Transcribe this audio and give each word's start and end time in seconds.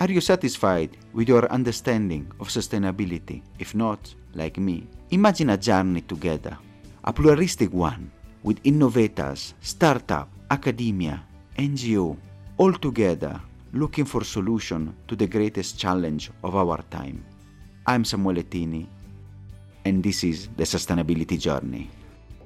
Are 0.00 0.10
you 0.10 0.22
satisfied 0.22 0.96
with 1.12 1.28
your 1.28 1.44
understanding 1.52 2.32
of 2.40 2.48
sustainability? 2.48 3.42
If 3.58 3.74
not, 3.74 4.14
like 4.32 4.56
me, 4.56 4.88
imagine 5.10 5.50
a 5.50 5.58
journey 5.58 6.00
together, 6.00 6.56
a 7.04 7.12
pluralistic 7.12 7.70
one 7.70 8.10
with 8.42 8.64
innovators, 8.64 9.52
startup, 9.60 10.30
academia, 10.50 11.22
NGO, 11.58 12.16
all 12.56 12.72
together 12.72 13.38
looking 13.74 14.06
for 14.06 14.24
solution 14.24 14.96
to 15.06 15.14
the 15.14 15.26
greatest 15.26 15.78
challenge 15.78 16.30
of 16.42 16.56
our 16.56 16.80
time. 16.88 17.22
I'm 17.86 18.04
Samuele 18.04 18.48
Tini, 18.48 18.88
and 19.84 20.02
this 20.02 20.24
is 20.24 20.48
the 20.56 20.64
Sustainability 20.64 21.38
Journey. 21.38 21.90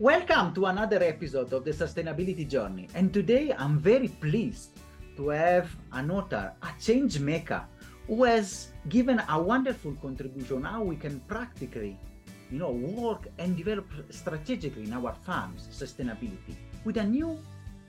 Welcome 0.00 0.54
to 0.54 0.66
another 0.66 1.00
episode 1.04 1.52
of 1.52 1.64
the 1.64 1.70
Sustainability 1.70 2.48
Journey. 2.48 2.88
And 2.96 3.14
today 3.14 3.54
I'm 3.56 3.78
very 3.78 4.08
pleased 4.08 4.70
to 5.16 5.28
have 5.28 5.70
an 5.92 6.10
author, 6.10 6.52
a 6.62 6.68
change 6.80 7.18
maker, 7.18 7.64
who 8.06 8.24
has 8.24 8.72
given 8.88 9.22
a 9.28 9.40
wonderful 9.40 9.94
contribution 10.02 10.62
how 10.62 10.82
we 10.82 10.96
can 10.96 11.20
practically, 11.20 11.98
you 12.50 12.58
know, 12.58 12.70
work 12.70 13.28
and 13.38 13.56
develop 13.56 13.86
strategically 14.10 14.84
in 14.84 14.92
our 14.92 15.14
farms 15.24 15.68
sustainability 15.72 16.56
with 16.84 16.98
a 16.98 17.04
new 17.04 17.38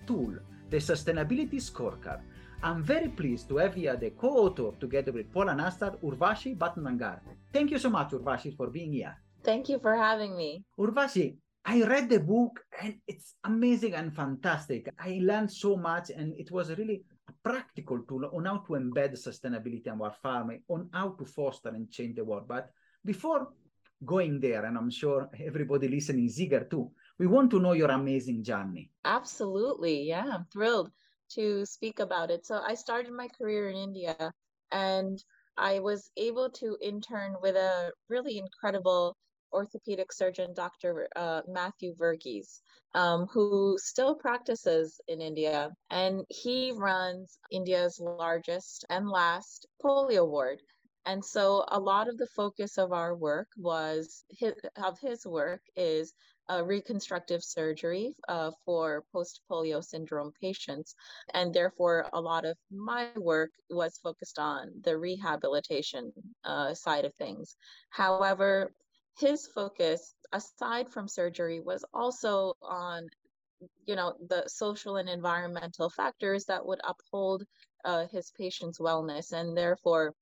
tool, 0.07 0.34
the 0.70 0.77
Sustainability 0.77 1.55
Scorecard. 1.55 2.21
I'm 2.63 2.81
very 2.81 3.09
pleased 3.09 3.49
to 3.49 3.57
have 3.57 3.76
here 3.76 3.95
the 3.95 4.12
co-author 4.12 4.71
together 4.79 5.12
with 5.12 5.31
Paul 5.31 5.48
Anastas, 5.48 5.99
Urvashi 6.01 6.57
Bhatnagar. 6.57 7.20
Thank 7.53 7.71
you 7.71 7.77
so 7.77 7.89
much, 7.89 8.12
Urvashi, 8.12 8.55
for 8.55 8.70
being 8.70 8.93
here. 8.93 9.15
Thank 9.43 9.70
you 9.70 9.79
for 9.79 9.95
having 9.95 10.35
me. 10.35 10.63
Urvashi, 10.79 11.35
I 11.65 11.84
read 11.84 12.09
the 12.09 12.20
book 12.20 12.62
and 12.81 12.95
it's 13.07 13.35
amazing 13.43 13.93
and 13.93 14.15
fantastic. 14.15 14.87
I 14.98 15.20
learned 15.21 15.51
so 15.51 15.76
much 15.76 16.09
and 16.09 16.34
it 16.39 16.51
was 16.51 16.70
really 16.77 17.04
practical 17.43 17.99
tool 18.07 18.29
on 18.34 18.45
how 18.45 18.57
to 18.57 18.73
embed 18.73 19.13
sustainability 19.13 19.87
in 19.87 20.01
our 20.01 20.12
farming, 20.12 20.63
on 20.68 20.90
how 20.93 21.09
to 21.09 21.26
foster 21.26 21.70
and 21.70 21.90
change 21.90 22.15
the 22.15 22.23
world. 22.23 22.48
But 22.48 22.71
before 23.04 23.49
going 24.04 24.40
there, 24.40 24.65
and 24.65 24.77
I'm 24.77 24.90
sure 24.90 25.29
everybody 25.40 25.87
listening 25.87 26.26
is 26.26 26.40
eager 26.40 26.63
too, 26.63 26.91
we 27.17 27.27
want 27.27 27.51
to 27.51 27.59
know 27.59 27.73
your 27.73 27.91
amazing 27.91 28.43
journey. 28.43 28.90
Absolutely. 29.05 30.04
Yeah, 30.04 30.26
I'm 30.32 30.45
thrilled 30.51 30.91
to 31.32 31.65
speak 31.65 31.99
about 31.99 32.32
it. 32.32 32.45
So 32.45 32.62
I 32.65 32.76
started 32.76 33.12
my 33.12 33.27
career 33.27 33.70
in 33.70 33.76
India 33.76 34.32
and 34.71 35.23
I 35.57 35.79
was 35.79 36.12
able 36.17 36.49
to 36.51 36.77
intern 36.82 37.35
with 37.41 37.55
a 37.55 37.91
really 38.10 38.37
incredible 38.37 39.15
orthopedic 39.55 40.11
surgeon, 40.11 40.53
Dr. 40.53 41.07
Uh, 41.15 41.41
Mathew 41.48 41.95
Varghese, 41.95 42.59
um, 42.93 43.27
who 43.31 43.77
still 43.79 44.15
practices 44.15 44.99
in 45.07 45.21
India. 45.21 45.71
And 45.89 46.25
he 46.29 46.71
runs 46.75 47.37
India's 47.51 47.99
largest 47.99 48.85
and 48.89 49.09
last 49.09 49.67
polio 49.83 50.27
ward. 50.27 50.59
And 51.05 51.23
so 51.23 51.63
a 51.67 51.79
lot 51.79 52.07
of 52.07 52.17
the 52.17 52.27
focus 52.35 52.77
of 52.77 52.91
our 52.91 53.15
work 53.15 53.48
was 53.57 54.23
his, 54.29 54.53
of 54.83 54.99
his 54.99 55.26
work 55.26 55.61
is 55.76 56.13
uh, 56.51 56.63
reconstructive 56.63 57.43
surgery 57.43 58.15
uh, 58.27 58.51
for 58.65 59.03
post 59.11 59.41
polio 59.49 59.83
syndrome 59.83 60.31
patients. 60.41 60.95
And 61.33 61.53
therefore, 61.53 62.07
a 62.13 62.21
lot 62.21 62.45
of 62.45 62.57
my 62.71 63.09
work 63.17 63.51
was 63.70 63.98
focused 63.98 64.39
on 64.39 64.72
the 64.83 64.97
rehabilitation 64.97 66.11
uh, 66.44 66.73
side 66.73 67.06
of 67.06 67.13
things. 67.16 67.56
However, 67.89 68.72
his 69.18 69.47
focus 69.47 70.13
aside 70.34 70.90
from 70.90 71.08
surgery 71.08 71.59
was 71.59 71.85
also 71.94 72.53
on 72.62 73.08
you 73.85 73.96
know 73.96 74.13
the 74.28 74.44
social 74.47 74.97
and 74.97 75.07
environmental 75.07 75.90
factors 75.90 76.46
that 76.46 76.66
would 76.66 76.80
uphold 76.84 77.44
uh, 77.85 78.06
his 78.07 78.31
patient's 78.38 78.80
wellness. 78.80 79.31
And 79.31 79.56
therefore 79.57 80.13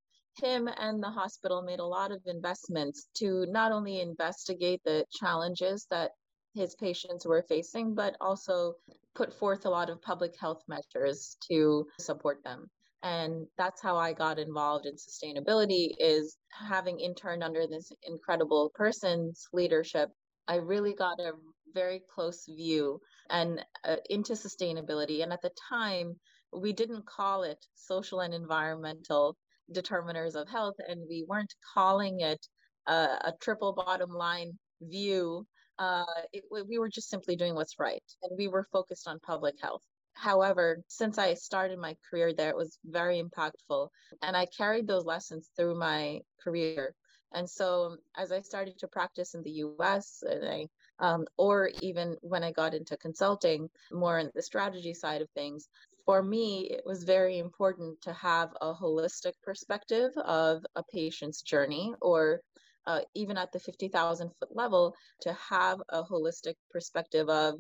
him 0.41 0.67
and 0.67 1.01
the 1.01 1.09
hospital 1.09 1.62
made 1.62 1.79
a 1.79 1.85
lot 1.85 2.12
of 2.12 2.22
investments 2.25 3.07
to 3.16 3.45
not 3.50 3.72
only 3.72 4.01
investigate 4.01 4.81
the 4.84 5.06
challenges 5.12 5.85
that 5.90 6.12
his 6.56 6.75
patients 6.75 7.25
were 7.25 7.44
facing 7.44 7.96
but 7.96 8.16
also 8.22 8.73
put 9.16 9.34
forth 9.34 9.66
a 9.66 9.69
lot 9.69 9.90
of 9.90 10.01
public 10.01 10.34
health 10.40 10.62
measures 10.67 11.38
to 11.51 11.85
support 12.00 12.44
them 12.44 12.69
and 13.03 13.46
that's 13.58 13.81
how 13.81 13.97
i 13.97 14.12
got 14.14 14.40
involved 14.40 14.86
in 14.86 14.96
sustainability 14.96 15.90
is 16.00 16.38
having 16.50 17.00
interned 17.00 17.44
under 17.44 17.68
this 17.68 17.91
incredible 18.03 18.72
person's 18.74 19.46
leadership 19.53 20.09
i 20.47 20.56
really 20.56 20.94
got 20.94 21.19
a 21.19 21.31
very 21.74 22.02
close 22.14 22.46
view 22.46 23.00
and 23.30 23.64
uh, 23.88 23.97
into 24.09 24.34
sustainability. 24.34 25.24
And 25.24 25.34
at 25.34 25.41
the 25.41 25.52
time 25.69 26.16
we 26.52 26.72
didn't 26.72 27.06
call 27.06 27.44
it 27.44 27.58
social 27.74 28.22
and 28.22 28.34
environmental 28.34 29.35
determiners 29.74 30.35
of 30.35 30.47
health 30.47 30.75
and 30.88 31.02
we 31.09 31.25
weren't 31.28 31.53
calling 31.74 32.20
it 32.20 32.46
uh, 32.88 33.18
a 33.22 33.34
triple 33.41 33.74
bottom 33.74 34.12
line 34.12 34.58
view. 34.81 35.46
Uh, 35.80 36.03
it, 36.31 36.44
we 36.68 36.78
were 36.78 36.90
just 36.90 37.09
simply 37.09 37.35
doing 37.35 37.56
what's 37.56 37.80
right 37.80 38.03
and 38.22 38.31
we 38.38 38.47
were 38.47 38.68
focused 38.72 39.08
on 39.08 39.20
public 39.25 39.56
health 39.62 39.81
However, 40.13 40.84
since 40.88 41.18
I 41.18 41.34
started 41.34 41.79
my 41.79 41.97
career 42.09 42.34
there, 42.34 42.50
it 42.50 42.56
was 42.56 42.79
very 42.85 43.22
impactful. 43.22 43.90
And 44.22 44.38
I 44.38 44.46
carried 44.46 44.88
those 44.88 45.06
lessons 45.06 45.50
through 45.56 45.75
my 45.75 46.22
career. 46.44 46.96
And 47.34 47.50
so 47.50 47.97
as 48.16 48.31
I 48.31 48.41
started 48.41 48.78
to 48.79 48.88
practice 48.88 49.34
in 49.34 49.41
the 49.41 49.63
US 49.66 50.23
and 50.23 50.47
I 50.47 50.68
um, 51.00 51.25
or 51.38 51.72
even 51.81 52.16
when 52.22 52.44
I 52.44 52.52
got 52.52 52.75
into 52.75 52.96
consulting 52.97 53.69
more 53.91 54.19
in 54.19 54.31
the 54.35 54.41
strategy 54.41 54.94
side 54.94 55.22
of 55.22 55.29
things, 55.31 55.68
for 56.06 56.22
me, 56.22 56.69
it 56.69 56.85
was 56.85 57.03
very 57.03 57.40
important 57.40 58.00
to 58.02 58.13
have 58.13 58.50
a 58.62 58.73
holistic 58.73 59.34
perspective 59.41 60.12
of 60.18 60.63
a 60.75 60.84
patient's 60.84 61.41
journey 61.41 61.94
or 62.02 62.41
uh, 62.85 63.02
even 63.13 63.38
at 63.38 63.52
the 63.52 63.59
50,000 63.59 64.29
foot 64.40 64.56
level, 64.56 64.96
to 65.22 65.34
have 65.34 65.81
a 65.90 66.03
holistic 66.03 66.56
perspective 66.69 67.29
of 67.29 67.56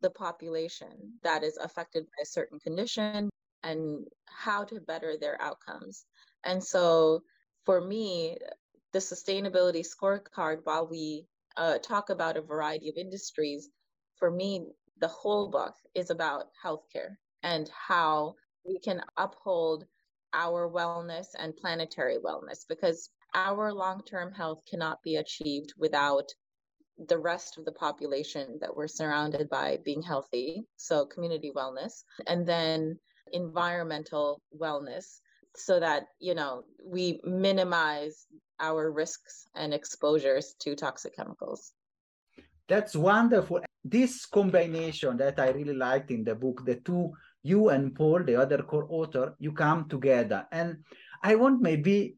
the 0.00 0.10
population 0.10 1.12
that 1.22 1.42
is 1.42 1.56
affected 1.56 2.04
by 2.04 2.22
a 2.22 2.26
certain 2.26 2.58
condition 2.60 3.30
and 3.62 4.04
how 4.26 4.64
to 4.64 4.80
better 4.80 5.16
their 5.18 5.40
outcomes. 5.40 6.04
And 6.44 6.62
so 6.62 7.22
for 7.64 7.80
me, 7.80 8.36
the 8.92 8.98
sustainability 8.98 9.84
scorecard, 9.84 10.60
while 10.64 10.86
we 10.86 11.26
uh, 11.56 11.78
talk 11.78 12.10
about 12.10 12.36
a 12.36 12.42
variety 12.42 12.88
of 12.88 12.96
industries, 12.96 13.68
for 14.16 14.30
me, 14.30 14.66
the 15.00 15.08
whole 15.08 15.48
book 15.48 15.74
is 15.94 16.10
about 16.10 16.46
healthcare 16.64 17.16
and 17.42 17.68
how 17.68 18.34
we 18.66 18.78
can 18.78 19.00
uphold 19.16 19.84
our 20.34 20.68
wellness 20.68 21.26
and 21.38 21.56
planetary 21.56 22.16
wellness 22.18 22.64
because 22.68 23.10
our 23.34 23.72
long 23.72 24.02
term 24.04 24.32
health 24.32 24.60
cannot 24.68 25.02
be 25.02 25.16
achieved 25.16 25.72
without 25.78 26.28
the 27.06 27.18
rest 27.18 27.58
of 27.58 27.64
the 27.64 27.72
population 27.72 28.58
that 28.60 28.74
we're 28.74 28.88
surrounded 28.88 29.48
by 29.48 29.78
being 29.84 30.02
healthy, 30.02 30.66
so 30.76 31.06
community 31.06 31.52
wellness, 31.54 32.02
and 32.26 32.46
then 32.46 32.98
environmental 33.32 34.40
wellness 34.58 35.20
so 35.56 35.80
that 35.80 36.08
you 36.20 36.34
know 36.34 36.64
we 36.84 37.20
minimize 37.24 38.26
our 38.60 38.90
risks 38.90 39.46
and 39.54 39.72
exposures 39.72 40.54
to 40.60 40.74
toxic 40.74 41.14
chemicals. 41.14 41.72
That's 42.68 42.94
wonderful. 42.94 43.60
This 43.84 44.26
combination 44.26 45.16
that 45.18 45.38
i 45.38 45.50
really 45.50 45.74
liked 45.74 46.10
in 46.10 46.24
the 46.24 46.34
book 46.34 46.64
the 46.66 46.76
two 46.76 47.12
you 47.42 47.68
and 47.68 47.94
paul 47.94 48.22
the 48.22 48.34
other 48.34 48.62
co-author 48.62 49.34
you 49.38 49.52
come 49.52 49.88
together. 49.88 50.46
And 50.50 50.78
i 51.22 51.34
want 51.34 51.62
maybe 51.62 52.16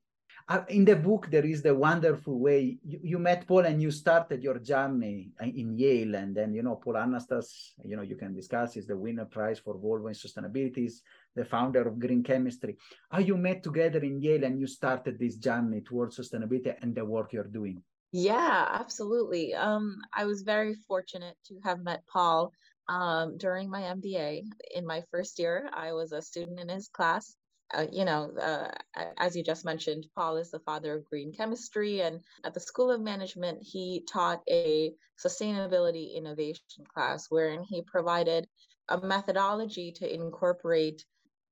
in 0.69 0.85
the 0.85 0.97
book 0.97 1.29
there 1.31 1.47
is 1.47 1.63
the 1.63 1.75
wonderful 1.75 2.39
way 2.39 2.77
you, 2.85 3.01
you, 3.03 3.19
met 3.19 3.47
paul 3.47 3.61
and 3.61 3.81
you 3.81 3.91
started 3.91 4.43
your 4.43 4.59
journey 4.59 5.31
in 5.41 5.79
yale 5.79 6.17
and 6.17 6.35
then 6.35 6.53
you 6.53 6.63
know 6.63 6.75
paul 6.75 6.95
anastas 6.95 7.73
you 7.85 7.97
know 7.97 8.03
you 8.03 8.17
can 8.17 8.35
discuss 8.35 8.77
is 8.77 8.87
the 8.87 8.97
winner 8.97 9.25
prize 9.25 9.61
for 9.61 9.75
volvo 9.77 10.09
in 10.09 10.15
sustainability 10.15 10.87
is 10.87 11.03
the 11.37 11.45
founder 11.45 11.87
of 11.87 11.99
green 11.99 12.23
chemistry. 12.23 12.77
How 13.11 13.19
you 13.19 13.37
met 13.37 13.63
together 13.63 14.01
in 14.01 14.21
yale 14.21 14.45
and 14.45 14.59
you 14.59 14.67
started 14.67 15.19
this 15.19 15.37
journey 15.37 15.81
towards 15.81 16.19
sustainability 16.19 16.75
and 16.83 16.95
the 16.95 17.05
work 17.05 17.33
you're 17.33 17.45
doing? 17.45 17.83
Yeah 18.13 18.67
absolutely. 18.73 19.55
Um, 19.55 19.99
i 20.13 20.25
was 20.25 20.43
very 20.43 20.75
fortunate 20.89 21.37
to 21.47 21.61
have 21.63 21.81
met 21.81 22.03
paul 22.13 22.53
um, 22.89 23.39
during 23.39 23.71
my 23.71 23.83
mba 23.83 24.43
in 24.75 24.85
my 24.85 25.03
first 25.13 25.39
year 25.39 25.71
i 25.73 25.93
was 25.93 26.11
a 26.11 26.21
student 26.21 26.59
in 26.59 26.69
his 26.69 26.89
class 26.89 27.37
uh, 27.73 27.87
you 27.91 28.05
know, 28.05 28.33
uh, 28.41 28.71
as 29.19 29.37
you 29.37 29.43
just 29.43 29.65
mentioned, 29.65 30.07
Paul 30.15 30.37
is 30.37 30.51
the 30.51 30.61
father 30.61 30.95
of 30.95 31.09
green 31.09 31.33
chemistry. 31.33 32.03
And 32.03 32.21
at 32.45 32.55
the 32.55 32.61
School 32.61 32.91
of 32.91 33.01
Management, 33.01 33.59
he 33.63 34.05
taught 34.11 34.43
a 34.49 34.93
sustainability 35.23 36.15
innovation 36.15 36.85
class 36.93 37.27
wherein 37.29 37.63
he 37.63 37.83
provided 37.83 38.49
a 38.89 39.01
methodology 39.01 39.93
to 39.93 40.13
incorporate 40.13 41.05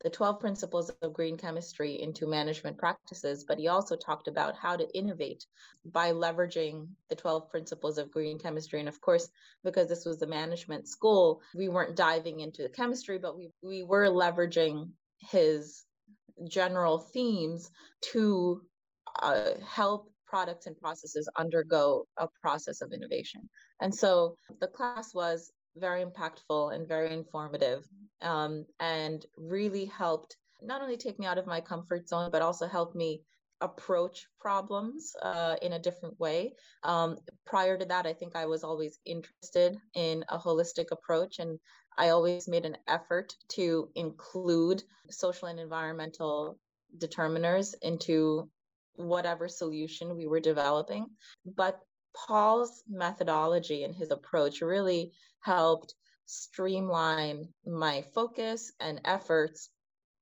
the 0.03 0.11
12 0.11 0.39
principles 0.39 0.91
of 1.03 1.13
green 1.13 1.37
chemistry 1.37 2.01
into 2.01 2.27
management 2.27 2.79
practices, 2.79 3.45
but 3.45 3.59
he 3.59 3.67
also 3.67 3.97
talked 3.97 4.29
about 4.29 4.57
how 4.57 4.77
to 4.77 4.97
innovate 4.97 5.45
by 5.85 6.13
leveraging 6.13 6.87
the 7.09 7.17
12 7.17 7.51
principles 7.51 7.99
of 7.99 8.11
green 8.11 8.39
chemistry. 8.39 8.79
And 8.79 8.89
of 8.89 9.01
course, 9.01 9.29
because 9.65 9.89
this 9.89 10.05
was 10.05 10.21
the 10.21 10.27
management 10.27 10.87
school, 10.87 11.43
we 11.55 11.69
weren't 11.69 11.97
diving 11.97 12.41
into 12.41 12.63
the 12.63 12.69
chemistry, 12.69 13.19
but 13.19 13.37
we, 13.37 13.51
we 13.61 13.83
were 13.83 14.07
leveraging 14.07 14.91
his 15.19 15.85
general 16.49 16.99
themes 16.99 17.71
to 18.13 18.63
uh, 19.23 19.51
help 19.67 20.11
products 20.27 20.67
and 20.67 20.79
processes 20.79 21.29
undergo 21.39 22.05
a 22.19 22.29
process 22.41 22.81
of 22.83 22.93
innovation. 22.93 23.49
And 23.81 23.95
so 23.95 24.37
the 24.61 24.69
class 24.69 25.15
was 25.15 25.51
very 25.77 26.05
impactful 26.05 26.75
and 26.75 26.87
very 26.87 27.13
informative 27.13 27.85
um, 28.23 28.67
and 28.81 29.25
really 29.37 29.87
helped 29.87 30.37
not 30.61 30.83
only 30.83 30.97
take 30.97 31.19
me 31.19 31.27
out 31.27 31.39
of 31.39 31.47
my 31.47 31.61
comfort 31.61 32.09
zone, 32.09 32.31
but 32.31 32.43
also 32.43 32.67
helped 32.67 32.97
me 32.97 33.23
approach 33.61 34.27
problems 34.41 35.13
uh, 35.23 35.57
in 35.63 35.73
a 35.73 35.79
different 35.79 36.19
way. 36.21 36.53
Um, 36.85 37.17
prior 37.47 37.77
to 37.79 37.85
that, 37.87 38.07
I 38.07 38.13
think 38.13 38.37
I 38.37 38.47
was 38.47 38.65
always 38.65 38.99
interested 39.05 39.77
in 39.95 40.25
a 40.29 40.39
holistic 40.39 40.87
approach, 40.93 41.39
and 41.39 41.59
I 41.99 42.11
always 42.11 42.49
made 42.49 42.65
an 42.65 42.77
effort 42.87 43.35
to 43.51 43.91
include 43.97 44.85
social 45.11 45.49
and 45.49 45.59
environmental 45.59 46.59
determiners 46.97 47.75
into 47.83 48.49
whatever 48.95 49.49
solution 49.49 50.17
we 50.17 50.27
were 50.27 50.41
developing. 50.41 51.07
But 51.45 51.81
Paul's 52.15 52.83
methodology 52.89 53.85
and 53.85 53.95
his 53.95 54.11
approach 54.11 54.61
really 54.61 55.13
helped 55.41 55.95
streamline 56.27 57.49
my 57.67 58.03
focus 58.15 58.73
and 58.81 59.01
efforts 59.05 59.71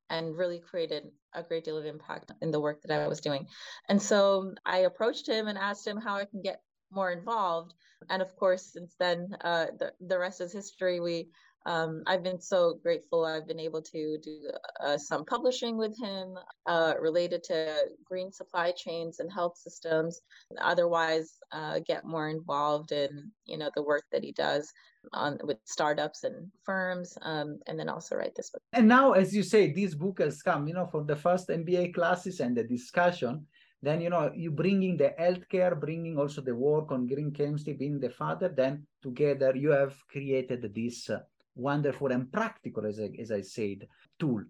and 0.09 0.37
really 0.37 0.61
created 0.61 1.05
a 1.35 1.43
great 1.43 1.65
deal 1.65 1.77
of 1.77 1.85
impact 1.85 2.33
in 2.41 2.51
the 2.51 2.61
work 2.61 2.81
that 2.83 3.01
I 3.01 3.09
was 3.09 3.21
doing. 3.21 3.47
And 3.89 4.01
so 4.01 4.55
I 4.65 4.79
approached 4.79 5.29
him 5.29 5.49
and 5.49 5.59
asked 5.59 5.87
him 5.87 5.99
how 5.99 6.15
I 6.17 6.25
can 6.25 6.43
get 6.43 6.63
more 6.91 7.11
involved. 7.11 7.75
And 8.09 8.23
of 8.23 8.35
course, 8.37 8.73
since 8.73 8.95
then, 8.99 9.37
uh, 9.41 9.67
the, 9.79 9.93
the 10.01 10.19
rest 10.19 10.41
is 10.41 10.53
history. 10.53 11.01
We 11.01 11.29
um, 11.67 12.03
I've 12.07 12.23
been 12.23 12.41
so 12.41 12.79
grateful. 12.81 13.25
I've 13.25 13.47
been 13.47 13.59
able 13.59 13.83
to 13.83 14.19
do 14.23 14.51
uh, 14.81 14.97
some 14.97 15.25
publishing 15.25 15.77
with 15.77 15.99
him 16.01 16.39
uh, 16.67 16.95
related 17.01 17.43
to 17.45 17.75
green 18.05 18.31
supply 18.31 18.71
chains 18.71 19.19
and 19.19 19.31
health 19.31 19.57
systems. 19.59 20.21
Otherwise, 20.61 21.39
uh, 21.51 21.81
get 21.85 22.05
more 22.05 22.29
involved 22.29 22.93
in 22.93 23.33
you 23.47 23.59
know 23.59 23.71
the 23.75 23.83
work 23.83 24.05
that 24.13 24.23
he 24.23 24.31
does 24.31 24.73
on 25.13 25.39
with 25.43 25.59
startups 25.65 26.23
and 26.23 26.51
firms, 26.65 27.19
um, 27.23 27.59
and 27.67 27.79
then 27.79 27.89
also 27.89 28.15
write 28.15 28.37
this 28.37 28.51
book. 28.51 28.63
And 28.73 28.87
now, 28.87 29.13
as 29.13 29.35
you 29.35 29.43
say, 29.43 29.73
this 29.73 29.95
book 29.95 30.21
has 30.21 30.43
come, 30.43 30.69
you 30.69 30.75
know, 30.75 30.87
from 30.87 31.07
the 31.07 31.17
first 31.17 31.49
MBA 31.49 31.95
classes 31.95 32.39
and 32.39 32.57
the 32.57 32.63
discussion. 32.63 33.45
Then 33.83 34.01
you 34.01 34.11
know 34.11 34.33
you 34.35 34.53
bringing 34.53 34.97
the 34.97 35.15
healthcare, 35.19 35.79
bringing 35.79 36.17
also 36.17 36.43
the 36.43 36.55
work 36.55 36.93
on 36.93 37.09
green 37.09 37.33
chemistry, 37.33 37.73
being 37.73 37.99
the 37.99 38.11
father. 38.11 38.49
Then 38.49 38.87
together 39.03 39.55
you 39.57 39.71
have 39.71 39.95
created 40.09 40.73
this 40.73 41.11
uh, 41.11 41.21
wonderful 41.57 42.13
and 42.13 42.31
practical, 42.31 42.87
as 42.87 43.01
I, 43.01 43.11
as 43.21 43.33
I 43.33 43.41
said, 43.41 43.89
tool. 44.19 44.45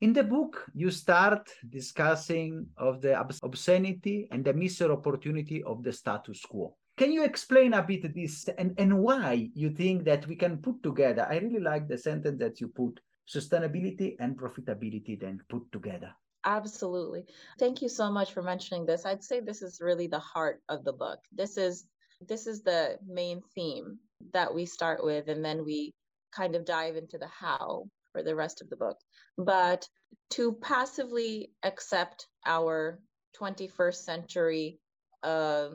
In 0.00 0.12
the 0.12 0.22
book, 0.22 0.64
you 0.74 0.90
start 0.90 1.50
discussing 1.68 2.66
of 2.76 3.00
the 3.00 3.20
obscenity 3.20 4.28
and 4.30 4.44
the 4.44 4.54
missed 4.54 4.82
opportunity 4.82 5.62
of 5.64 5.82
the 5.82 5.92
status 5.92 6.40
quo. 6.44 6.76
Can 6.96 7.12
you 7.12 7.24
explain 7.24 7.74
a 7.74 7.82
bit 7.82 8.12
this 8.14 8.48
and, 8.58 8.74
and 8.78 8.98
why 8.98 9.50
you 9.54 9.70
think 9.70 10.04
that 10.04 10.26
we 10.26 10.36
can 10.36 10.58
put 10.58 10.82
together? 10.82 11.26
I 11.28 11.38
really 11.38 11.60
like 11.60 11.88
the 11.88 11.98
sentence 11.98 12.38
that 12.40 12.60
you 12.60 12.68
put 12.68 13.00
sustainability 13.28 14.16
and 14.18 14.36
profitability 14.36 15.20
then 15.20 15.40
put 15.48 15.70
together. 15.70 16.14
Absolutely. 16.44 17.24
Thank 17.58 17.82
you 17.82 17.88
so 17.88 18.10
much 18.10 18.32
for 18.32 18.42
mentioning 18.42 18.86
this. 18.86 19.04
I'd 19.04 19.24
say 19.24 19.40
this 19.40 19.62
is 19.62 19.80
really 19.80 20.06
the 20.06 20.18
heart 20.18 20.62
of 20.68 20.84
the 20.84 20.92
book. 20.92 21.18
This 21.32 21.56
is 21.56 21.86
this 22.26 22.46
is 22.46 22.62
the 22.62 22.98
main 23.06 23.42
theme 23.54 23.98
that 24.32 24.52
we 24.52 24.66
start 24.66 25.04
with 25.04 25.28
and 25.28 25.44
then 25.44 25.64
we 25.64 25.92
kind 26.32 26.54
of 26.54 26.64
dive 26.64 26.96
into 26.96 27.18
the 27.18 27.28
how 27.28 27.84
for 28.12 28.22
the 28.22 28.34
rest 28.34 28.60
of 28.60 28.68
the 28.70 28.76
book. 28.76 28.98
But 29.36 29.86
to 30.30 30.52
passively 30.52 31.50
accept 31.62 32.26
our 32.46 32.98
21st 33.40 33.94
century 33.94 34.78
uh, 35.22 35.68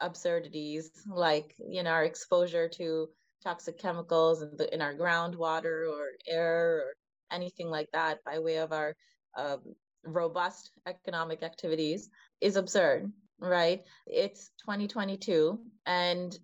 absurdities, 0.00 0.90
like 1.08 1.54
you 1.58 1.82
know 1.82 1.90
our 1.90 2.04
exposure 2.04 2.68
to 2.68 3.08
toxic 3.42 3.78
chemicals 3.78 4.42
in, 4.42 4.56
the, 4.56 4.72
in 4.72 4.80
our 4.80 4.94
groundwater 4.94 5.90
or 5.90 6.06
air 6.28 6.76
or 6.76 6.94
anything 7.32 7.68
like 7.68 7.88
that 7.92 8.22
by 8.24 8.38
way 8.38 8.56
of 8.58 8.72
our 8.72 8.94
um, 9.36 9.60
robust 10.04 10.70
economic 10.86 11.42
activities, 11.42 12.08
is 12.40 12.56
absurd. 12.56 13.12
Right? 13.38 13.82
It's 14.06 14.50
2022, 14.64 15.58
and 15.84 16.38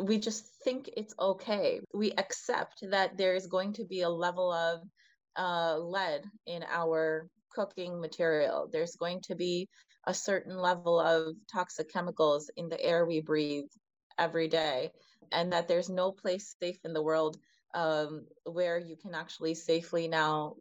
we 0.00 0.18
just 0.18 0.44
think 0.64 0.90
it's 0.96 1.14
okay. 1.18 1.80
We 1.94 2.12
accept 2.12 2.84
that 2.90 3.16
there 3.16 3.34
is 3.34 3.46
going 3.46 3.74
to 3.74 3.84
be 3.84 4.02
a 4.02 4.08
level 4.08 4.52
of 4.52 4.80
uh, 5.36 5.78
lead 5.78 6.24
in 6.46 6.64
our 6.68 7.28
cooking 7.54 8.00
material. 8.00 8.68
There's 8.70 8.96
going 8.96 9.20
to 9.22 9.34
be 9.34 9.68
a 10.06 10.14
certain 10.14 10.56
level 10.56 10.98
of 10.98 11.34
toxic 11.52 11.92
chemicals 11.92 12.50
in 12.56 12.68
the 12.68 12.82
air 12.82 13.04
we 13.04 13.20
breathe 13.20 13.68
every 14.18 14.48
day, 14.48 14.90
and 15.32 15.52
that 15.52 15.68
there's 15.68 15.88
no 15.88 16.12
place 16.12 16.54
safe 16.60 16.78
in 16.84 16.92
the 16.92 17.02
world 17.02 17.36
um, 17.74 18.26
where 18.44 18.78
you 18.78 18.96
can 18.96 19.14
actually 19.14 19.54
safely 19.54 20.08
now 20.08 20.56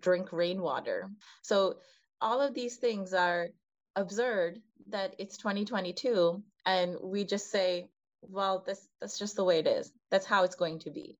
drink 0.00 0.32
rainwater. 0.32 1.10
So, 1.42 1.76
all 2.20 2.40
of 2.40 2.54
these 2.54 2.76
things 2.76 3.12
are 3.14 3.48
absurd 3.96 4.60
that 4.88 5.14
it's 5.18 5.36
2022 5.36 6.42
and 6.64 6.96
we 7.02 7.24
just 7.24 7.50
say 7.50 7.88
well, 8.22 8.62
this 8.66 8.88
that's 9.00 9.18
just 9.18 9.36
the 9.36 9.44
way 9.44 9.58
it 9.58 9.66
is. 9.66 9.92
That's 10.10 10.26
how 10.26 10.44
it's 10.44 10.56
going 10.56 10.78
to 10.80 10.90
be. 10.90 11.16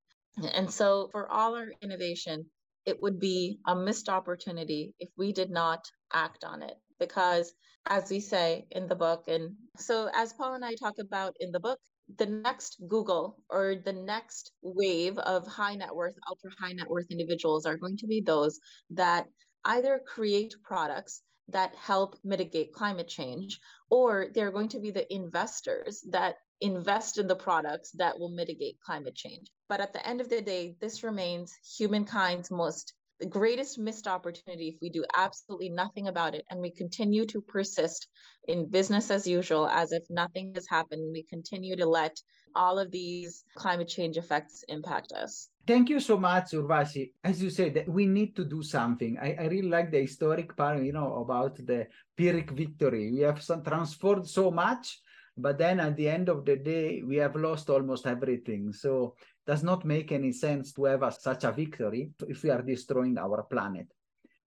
And 0.54 0.70
so 0.70 1.08
for 1.12 1.30
all 1.30 1.54
our 1.54 1.68
innovation, 1.82 2.46
it 2.86 3.02
would 3.02 3.20
be 3.20 3.58
a 3.66 3.76
missed 3.76 4.08
opportunity 4.08 4.94
if 4.98 5.10
we 5.16 5.32
did 5.32 5.50
not 5.50 5.84
act 6.12 6.44
on 6.44 6.62
it. 6.62 6.74
Because 6.98 7.52
as 7.86 8.10
we 8.10 8.20
say 8.20 8.66
in 8.70 8.88
the 8.88 8.94
book, 8.94 9.24
and 9.28 9.56
so 9.76 10.08
as 10.14 10.32
Paul 10.32 10.54
and 10.54 10.64
I 10.64 10.74
talk 10.74 10.94
about 10.98 11.34
in 11.40 11.52
the 11.52 11.60
book, 11.60 11.78
the 12.18 12.26
next 12.26 12.80
Google 12.88 13.38
or 13.50 13.74
the 13.84 13.92
next 13.92 14.52
wave 14.62 15.18
of 15.18 15.46
high 15.46 15.74
net 15.74 15.94
worth, 15.94 16.14
ultra 16.28 16.50
high 16.58 16.72
net 16.72 16.88
worth 16.88 17.10
individuals 17.10 17.66
are 17.66 17.76
going 17.76 17.96
to 17.98 18.06
be 18.06 18.20
those 18.20 18.58
that 18.90 19.26
either 19.64 20.00
create 20.06 20.54
products 20.62 21.22
that 21.48 21.74
help 21.74 22.16
mitigate 22.24 22.72
climate 22.72 23.08
change, 23.08 23.58
or 23.90 24.28
they're 24.34 24.52
going 24.52 24.68
to 24.68 24.80
be 24.80 24.90
the 24.90 25.12
investors 25.12 26.04
that 26.10 26.36
invest 26.62 27.18
in 27.18 27.26
the 27.26 27.36
products 27.36 27.90
that 27.92 28.18
will 28.18 28.30
mitigate 28.30 28.80
climate 28.80 29.14
change. 29.14 29.48
But 29.68 29.80
at 29.80 29.92
the 29.92 30.06
end 30.06 30.20
of 30.20 30.28
the 30.28 30.40
day, 30.40 30.76
this 30.80 31.02
remains 31.02 31.52
humankind's 31.78 32.50
most 32.50 32.94
the 33.22 33.28
greatest 33.28 33.78
missed 33.78 34.08
opportunity 34.08 34.66
if 34.68 34.74
we 34.82 34.90
do 34.90 35.04
absolutely 35.16 35.68
nothing 35.68 36.08
about 36.08 36.34
it 36.34 36.44
and 36.50 36.60
we 36.60 36.72
continue 36.72 37.24
to 37.26 37.40
persist 37.40 38.08
in 38.48 38.68
business 38.68 39.12
as 39.12 39.28
usual 39.28 39.68
as 39.68 39.92
if 39.92 40.02
nothing 40.10 40.50
has 40.56 40.66
happened. 40.68 41.12
We 41.12 41.22
continue 41.22 41.76
to 41.76 41.86
let 41.86 42.16
all 42.56 42.80
of 42.80 42.90
these 42.90 43.44
climate 43.54 43.86
change 43.86 44.16
effects 44.16 44.64
impact 44.68 45.12
us. 45.12 45.50
Thank 45.64 45.88
you 45.90 46.00
so 46.00 46.18
much, 46.18 46.50
Urvashi. 46.50 47.12
As 47.22 47.40
you 47.40 47.50
said, 47.50 47.84
we 47.86 48.06
need 48.06 48.34
to 48.34 48.44
do 48.44 48.60
something. 48.60 49.16
I, 49.22 49.36
I 49.38 49.44
really 49.46 49.68
like 49.68 49.92
the 49.92 50.00
historic 50.00 50.56
part, 50.56 50.82
you 50.82 50.92
know, 50.92 51.14
about 51.24 51.64
the 51.64 51.86
Pyrrhic 52.16 52.50
victory. 52.50 53.12
We 53.12 53.20
have 53.20 53.40
some 53.40 53.62
transformed 53.62 54.28
so 54.28 54.50
much 54.50 54.98
but 55.36 55.58
then 55.58 55.80
at 55.80 55.96
the 55.96 56.08
end 56.08 56.28
of 56.28 56.44
the 56.44 56.56
day 56.56 57.02
we 57.02 57.16
have 57.16 57.36
lost 57.36 57.70
almost 57.70 58.06
everything. 58.06 58.72
So 58.72 59.14
does 59.46 59.62
not 59.62 59.84
make 59.84 60.12
any 60.12 60.32
sense 60.32 60.72
to 60.74 60.84
have 60.84 61.02
a, 61.02 61.10
such 61.10 61.44
a 61.44 61.52
victory 61.52 62.10
if 62.28 62.42
we 62.42 62.50
are 62.50 62.62
destroying 62.62 63.18
our 63.18 63.42
planet. 63.44 63.86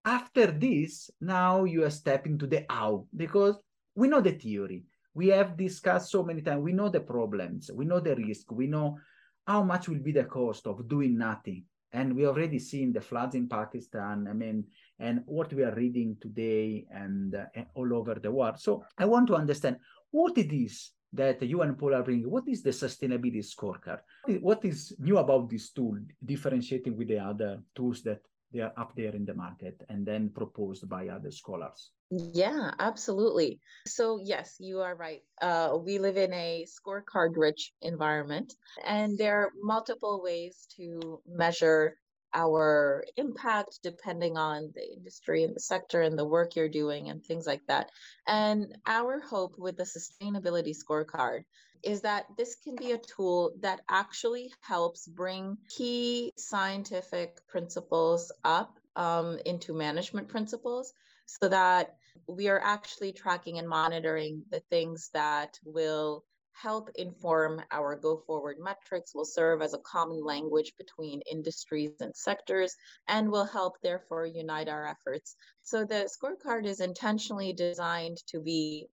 After 0.06 0.48
this 0.52 1.10
now 1.20 1.64
you 1.64 1.84
are 1.84 1.90
stepping 1.90 2.38
to 2.40 2.48
the 2.48 2.66
how 2.70 3.08
because 3.16 3.58
we 3.96 4.08
know 4.08 4.22
the 4.22 4.34
theory. 4.34 4.84
We 5.14 5.28
have 5.28 5.58
discussed 5.58 6.12
so 6.12 6.24
many 6.24 6.42
times. 6.42 6.62
We 6.62 6.74
know 6.74 6.90
the 6.90 7.00
problems. 7.00 7.72
We 7.74 7.86
know 7.86 8.02
the 8.02 8.16
risk. 8.16 8.52
We 8.52 8.68
know 8.68 9.00
how 9.48 9.64
much 9.64 9.88
will 9.88 10.00
be 10.00 10.12
the 10.12 10.26
cost 10.26 10.68
of 10.68 10.88
doing 10.88 11.18
nothing. 11.18 11.64
And 11.94 12.14
we 12.14 12.28
already 12.28 12.60
seen 12.60 12.92
the 12.92 13.00
floods 13.00 13.36
in 13.36 13.48
pakistan 13.48 14.28
i 14.30 14.34
mean 14.34 14.66
and 15.00 15.22
what 15.26 15.54
we 15.54 15.64
are 15.64 15.74
reading 15.76 16.18
today 16.20 16.86
and, 16.92 17.36
uh, 17.36 17.46
all 17.74 17.94
over 17.94 18.16
the 18.16 18.32
world. 18.32 18.60
So 18.60 18.84
i 18.98 19.06
want 19.06 19.28
to 19.28 19.36
understand 19.36 19.78
what 20.16 20.38
it 20.38 20.54
is 20.54 20.92
that 21.12 21.42
you 21.42 21.62
and 21.62 21.78
Paul 21.78 21.94
are 21.94 22.04
bringing. 22.04 22.30
What 22.30 22.48
is 22.48 22.64
the 22.64 22.70
sustainability 22.70 23.44
scorecard? 23.44 24.00
What 24.40 24.64
is 24.64 24.96
new 24.98 25.18
about 25.18 25.50
this 25.50 25.72
tool, 25.72 25.98
differentiating 26.24 26.96
with 26.96 27.10
the 27.10 27.20
other 27.20 27.60
tools 27.76 28.02
that 28.04 28.22
they 28.52 28.62
are 28.62 28.74
up 28.78 28.94
there 28.96 29.14
in 29.14 29.26
the 29.26 29.34
market 29.34 29.82
and 29.90 30.06
then 30.06 30.30
proposed 30.30 30.88
by 30.88 31.10
other 31.10 31.32
scholars? 31.32 31.92
Yeah, 32.12 32.72
absolutely. 32.80 33.60
So, 33.88 34.20
yes, 34.24 34.56
you 34.60 34.80
are 34.80 34.96
right. 34.96 35.22
Uh, 35.42 35.78
we 35.84 36.00
live 36.00 36.18
in 36.18 36.34
a 36.34 36.66
scorecard 36.66 37.36
rich 37.36 37.74
environment, 37.82 38.54
and 38.86 39.18
there 39.18 39.38
are 39.42 39.52
multiple 39.62 40.22
ways 40.24 40.68
to 40.78 41.20
measure 41.28 41.98
our 42.36 43.04
impact 43.18 43.80
depending 43.82 44.38
on 44.38 44.72
the 44.76 44.94
industry 44.94 45.44
and 45.44 45.56
the 45.56 45.60
sector 45.60 46.02
and 46.02 46.20
the 46.20 46.26
work 46.26 46.56
you're 46.56 46.70
doing 46.70 47.10
and 47.10 47.24
things 47.24 47.48
like 47.48 47.66
that. 47.68 47.90
And 48.28 48.78
our 48.86 49.20
hope 49.20 49.56
with 49.58 49.78
the 49.78 49.84
sustainability 49.84 50.76
scorecard 50.76 51.46
is 51.82 52.02
that 52.02 52.26
this 52.38 52.56
can 52.56 52.76
be 52.76 52.92
a 52.92 52.98
tool 52.98 53.54
that 53.62 53.82
actually 53.90 54.52
helps 54.62 55.08
bring 55.08 55.58
key 55.70 56.34
scientific 56.38 57.38
principles 57.48 58.32
up 58.44 58.78
um, 58.96 59.40
into 59.46 59.74
management 59.74 60.28
principles 60.28 60.94
so 61.26 61.48
that 61.48 61.96
we 62.28 62.48
are 62.50 62.62
actually 62.64 63.12
tracking 63.12 63.60
and 63.60 63.68
monitoring 63.68 64.44
the 64.52 64.62
things 64.70 65.10
that 65.14 65.60
will 65.64 66.24
help 66.62 66.90
inform 66.96 67.62
our 67.72 67.96
go 67.96 68.18
forward 68.26 68.58
metrics, 68.60 69.14
will 69.14 69.26
serve 69.26 69.62
as 69.62 69.74
a 69.74 69.80
common 69.80 70.24
language 70.24 70.74
between 70.78 71.22
industries 71.32 71.92
and 72.00 72.16
sectors, 72.16 72.76
and 73.08 73.32
will 73.32 73.46
help 73.46 73.74
therefore 73.82 74.26
unite 74.26 74.70
our 74.70 74.88
efforts. 74.88 75.36
So 75.64 75.86
the 75.86 76.10
scorecard 76.10 76.66
is 76.66 76.80
intentionally 76.80 77.54
designed 77.54 78.18
to 78.28 78.40
be 78.40 78.88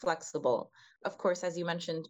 flexible. 0.00 0.70
Of 1.04 1.18
course, 1.18 1.42
as 1.44 1.58
you 1.58 1.64
mentioned, 1.64 2.08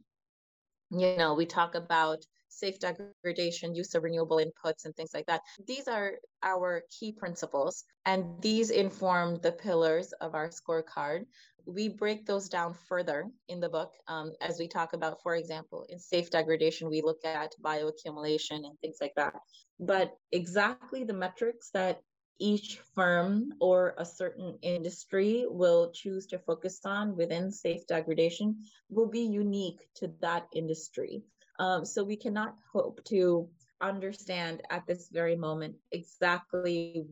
you 0.91 1.17
know, 1.17 1.35
we 1.35 1.47
talk 1.47 1.75
about 1.75 2.25
safe 2.59 2.79
degradation, 2.79 3.75
use 3.75 3.95
of 3.95 4.03
renewable 4.03 4.38
inputs, 4.38 4.85
and 4.85 4.95
things 4.97 5.12
like 5.15 5.27
that. 5.27 5.43
These 5.67 5.88
are 5.88 6.12
our 6.43 6.83
key 6.99 7.12
principles, 7.12 7.85
and 8.05 8.41
these 8.43 8.71
inform 8.71 9.37
the 9.37 9.53
pillars 9.53 10.12
of 10.21 10.35
our 10.35 10.49
scorecard. 10.49 11.27
We 11.67 11.88
break 11.88 12.27
those 12.27 12.49
down 12.49 12.75
further 12.75 13.27
in 13.49 13.61
the 13.61 13.69
book 13.69 13.93
um, 14.09 14.33
as 14.41 14.59
we 14.59 14.69
talk 14.69 14.93
about, 14.95 15.23
for 15.23 15.35
example, 15.35 15.87
in 15.88 15.99
safe 15.99 16.31
degradation, 16.31 16.88
we 16.91 17.03
look 17.03 17.25
at 17.25 17.55
bioaccumulation 17.62 18.65
and 18.67 18.79
things 18.81 18.99
like 19.00 19.15
that. 19.17 19.35
But 19.79 20.17
exactly 20.33 21.05
the 21.05 21.12
metrics 21.12 21.71
that 21.75 22.00
each 22.38 22.79
firm 22.95 23.53
or 23.61 23.95
a 23.99 24.05
certain 24.05 24.59
industry 24.62 25.45
will 25.49 25.91
choose 25.93 26.27
to 26.29 26.38
focus 26.38 26.81
on 26.85 27.17
within 27.17 27.50
safe 27.50 27.87
degradation 27.87 28.65
will 28.88 29.09
be 29.09 29.21
unique 29.23 29.88
to 29.97 30.09
that 30.21 30.47
industry. 30.55 31.23
Um, 31.59 31.85
so 31.85 32.05
we 32.05 32.17
cannot 32.17 32.55
hope 32.73 33.03
to 33.05 33.49
understand 33.81 34.62
at 34.71 34.87
this 34.87 35.09
very 35.12 35.37
moment 35.37 35.77
exactly 35.93 37.07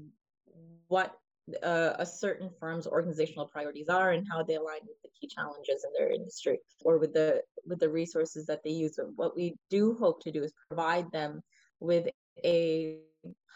what 0.89 1.15
uh, 1.63 1.93
a 1.99 2.07
certain 2.07 2.51
firm's 2.59 2.87
organizational 2.87 3.47
priorities 3.47 3.89
are 3.89 4.11
and 4.11 4.27
how 4.31 4.43
they 4.43 4.55
align 4.55 4.81
with 4.83 5.01
the 5.03 5.11
key 5.21 5.29
challenges 5.29 5.85
in 5.85 5.91
their 5.97 6.13
industry 6.13 6.59
or 6.85 6.99
with 6.99 7.13
the 7.13 7.41
with 7.67 7.79
the 7.79 7.89
resources 7.89 8.47
that 8.47 8.63
they 8.65 8.71
use. 8.71 8.95
But 8.97 9.17
what 9.17 9.37
we 9.37 9.57
do 9.71 9.95
hope 9.95 10.23
to 10.25 10.33
do 10.33 10.43
is 10.43 10.53
provide 10.69 11.11
them 11.13 11.43
with 11.81 12.09
a 12.45 12.99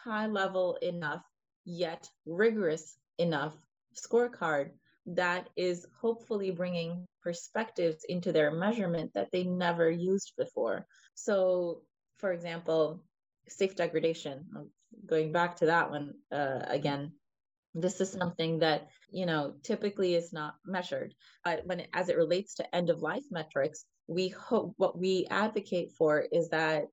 high 0.04 0.26
level 0.26 0.76
enough 0.82 1.23
yet 1.64 2.09
rigorous 2.26 2.97
enough 3.18 3.54
scorecard 3.94 4.70
that 5.07 5.49
is 5.57 5.87
hopefully 6.00 6.50
bringing 6.50 7.07
perspectives 7.23 8.04
into 8.09 8.33
their 8.33 8.50
measurement 8.50 9.12
that 9.14 9.30
they 9.33 9.45
never 9.45 9.90
used 9.90 10.33
before. 10.37 10.87
So, 11.14 11.83
for 12.19 12.33
example, 12.33 13.02
safe 13.49 13.76
degradation, 13.76 14.47
going 15.07 15.33
back 15.33 15.57
to 15.57 15.66
that 15.66 15.90
one 15.90 16.14
uh, 16.33 16.61
again, 16.66 17.12
this 17.75 18.00
is 18.00 18.11
something 18.11 18.59
that 18.59 18.88
you 19.11 19.26
know 19.26 19.54
typically 19.62 20.14
is 20.14 20.33
not 20.33 20.54
measured 20.66 21.14
but 21.45 21.64
when 21.66 21.87
as 21.92 22.09
it 22.09 22.16
relates 22.16 22.54
to 22.54 22.75
end 22.75 22.90
of 22.90 23.02
life 23.02 23.25
metrics 23.30 23.85
we 24.09 24.28
hope 24.28 24.75
what 24.76 24.99
we 24.99 25.26
advocate 25.30 25.92
for 25.97 26.19
is 26.33 26.49
that 26.49 26.87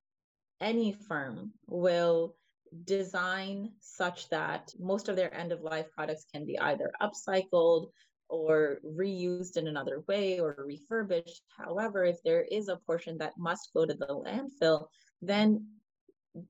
any 0.60 0.92
firm 0.92 1.52
will 1.66 2.34
design 2.84 3.72
such 3.80 4.28
that 4.30 4.72
most 4.78 5.08
of 5.08 5.16
their 5.16 5.34
end 5.34 5.52
of 5.52 5.62
life 5.62 5.86
products 5.94 6.26
can 6.32 6.44
be 6.44 6.58
either 6.58 6.90
upcycled 7.02 7.90
or 8.28 8.78
reused 8.84 9.56
in 9.56 9.68
another 9.68 10.04
way 10.06 10.38
or 10.38 10.56
refurbished. 10.66 11.42
However, 11.56 12.04
if 12.04 12.16
there 12.24 12.42
is 12.42 12.68
a 12.68 12.76
portion 12.76 13.18
that 13.18 13.38
must 13.38 13.70
go 13.74 13.86
to 13.86 13.94
the 13.94 14.06
landfill, 14.06 14.86
then 15.22 15.66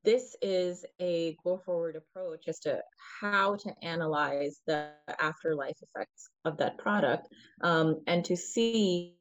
this 0.05 0.37
is 0.43 0.85
a 1.01 1.37
go 1.45 1.57
forward 1.57 1.97
approach 1.97 2.49
as 2.49 2.59
to 2.61 2.83
how 3.21 3.57
to 3.57 3.73
analyze 3.83 4.61
the 4.67 4.91
afterlife 5.21 5.77
effects 5.83 6.29
of 6.45 6.57
that 6.59 6.77
product 6.79 7.29
um, 7.63 8.01
and 8.07 8.25
to 8.25 8.37
see 8.37 9.17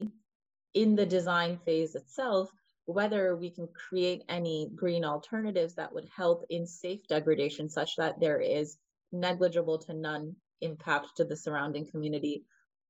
in 0.74 0.96
the 0.96 1.06
design 1.06 1.60
phase 1.66 1.96
itself 1.96 2.50
whether 2.88 3.36
we 3.36 3.50
can 3.50 3.68
create 3.68 4.24
any 4.30 4.70
green 4.74 5.04
alternatives 5.04 5.76
that 5.76 5.94
would 5.94 6.08
help 6.16 6.46
in 6.50 6.66
safe 6.66 7.06
degradation 7.10 7.70
such 7.70 7.98
that 7.98 8.18
there 8.20 8.40
is 8.40 8.78
negligible 9.12 9.78
to 9.78 9.94
none 9.94 10.34
impact 10.62 11.10
to 11.18 11.26
the 11.26 11.36
surrounding 11.36 11.86
community 11.92 12.44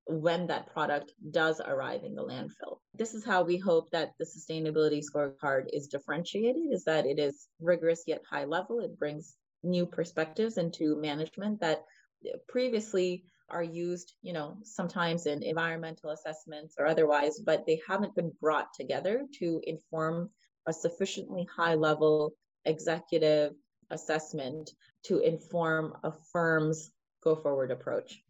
when 0.06 0.46
that 0.48 0.72
product 0.72 1.14
does 1.32 1.60
arrive 1.66 2.04
in 2.04 2.14
the 2.14 2.24
landfill. 2.24 2.78
This 2.94 3.16
is 3.16 3.26
how 3.26 3.44
we 3.44 3.58
hope 3.58 3.90
that 3.90 4.14
the 4.20 4.26
sustainability 4.26 5.02
scorecard 5.04 5.66
is 5.74 5.88
differentiated 5.88 6.72
is 6.72 6.84
that 6.86 7.08
it 7.08 7.18
is 7.18 7.48
rigorous 7.60 8.04
yet 8.06 8.22
high 8.30 8.46
level. 8.46 8.80
It 8.80 9.00
brings 9.00 9.36
new 9.64 9.88
perspectives 9.88 10.60
into 10.60 10.96
management 10.96 11.60
that 11.62 11.84
previously 12.48 13.24
are 13.50 13.64
used, 13.64 14.14
you 14.22 14.34
know, 14.34 14.58
sometimes 14.64 15.26
in 15.26 15.44
environmental 15.44 16.12
assessments 16.12 16.76
or 16.78 16.86
otherwise, 16.86 17.40
but 17.40 17.66
they 17.66 17.80
haven't 17.88 18.16
been 18.16 18.32
brought 18.42 18.74
together 18.74 19.26
to 19.40 19.62
inform 19.66 20.30
a 20.68 20.74
sufficiently 20.74 21.48
high 21.56 21.76
level 21.76 22.34
executive 22.66 23.54
assessment 23.90 24.72
to 25.04 25.20
inform 25.20 25.94
a 26.04 26.12
firm's 26.32 26.92
go 27.24 27.36
forward 27.36 27.72
approach. 27.72 28.22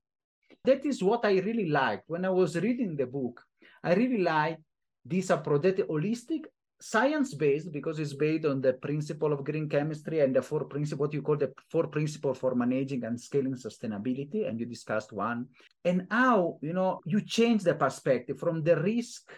That 0.64 0.86
is 0.86 1.04
what 1.04 1.26
I 1.26 1.40
really 1.40 1.70
liked 1.70 2.04
when 2.08 2.26
I 2.26 2.30
was 2.30 2.56
reading 2.56 2.96
the 2.96 3.08
book. 3.08 3.42
I 3.84 3.94
really 3.94 4.22
liked 4.22 4.62
this 5.04 5.30
approach, 5.30 5.64
that 5.64 5.88
holistic 5.88 6.46
science 6.80 7.34
based 7.34 7.72
because 7.72 8.00
it's 8.00 8.14
based 8.14 8.46
on 8.46 8.62
the 8.62 8.74
principle 8.74 9.34
of 9.34 9.44
green 9.44 9.68
chemistry 9.68 10.20
and 10.20 10.36
the 10.36 10.42
four 10.42 10.66
principle 10.66 11.06
what 11.06 11.14
you 11.14 11.22
call 11.22 11.36
the 11.36 11.52
four 11.72 11.88
principle 11.88 12.34
for 12.34 12.54
managing 12.54 13.04
and 13.04 13.20
scaling 13.20 13.56
sustainability 13.56 14.48
and 14.48 14.60
you 14.60 14.66
discussed 14.66 15.12
one. 15.12 15.48
And 15.84 16.08
how 16.12 16.60
you 16.62 16.74
know 16.74 17.02
you 17.06 17.22
change 17.22 17.64
the 17.64 17.74
perspective 17.74 18.40
from 18.40 18.64
the 18.64 18.80
risk 18.80 19.32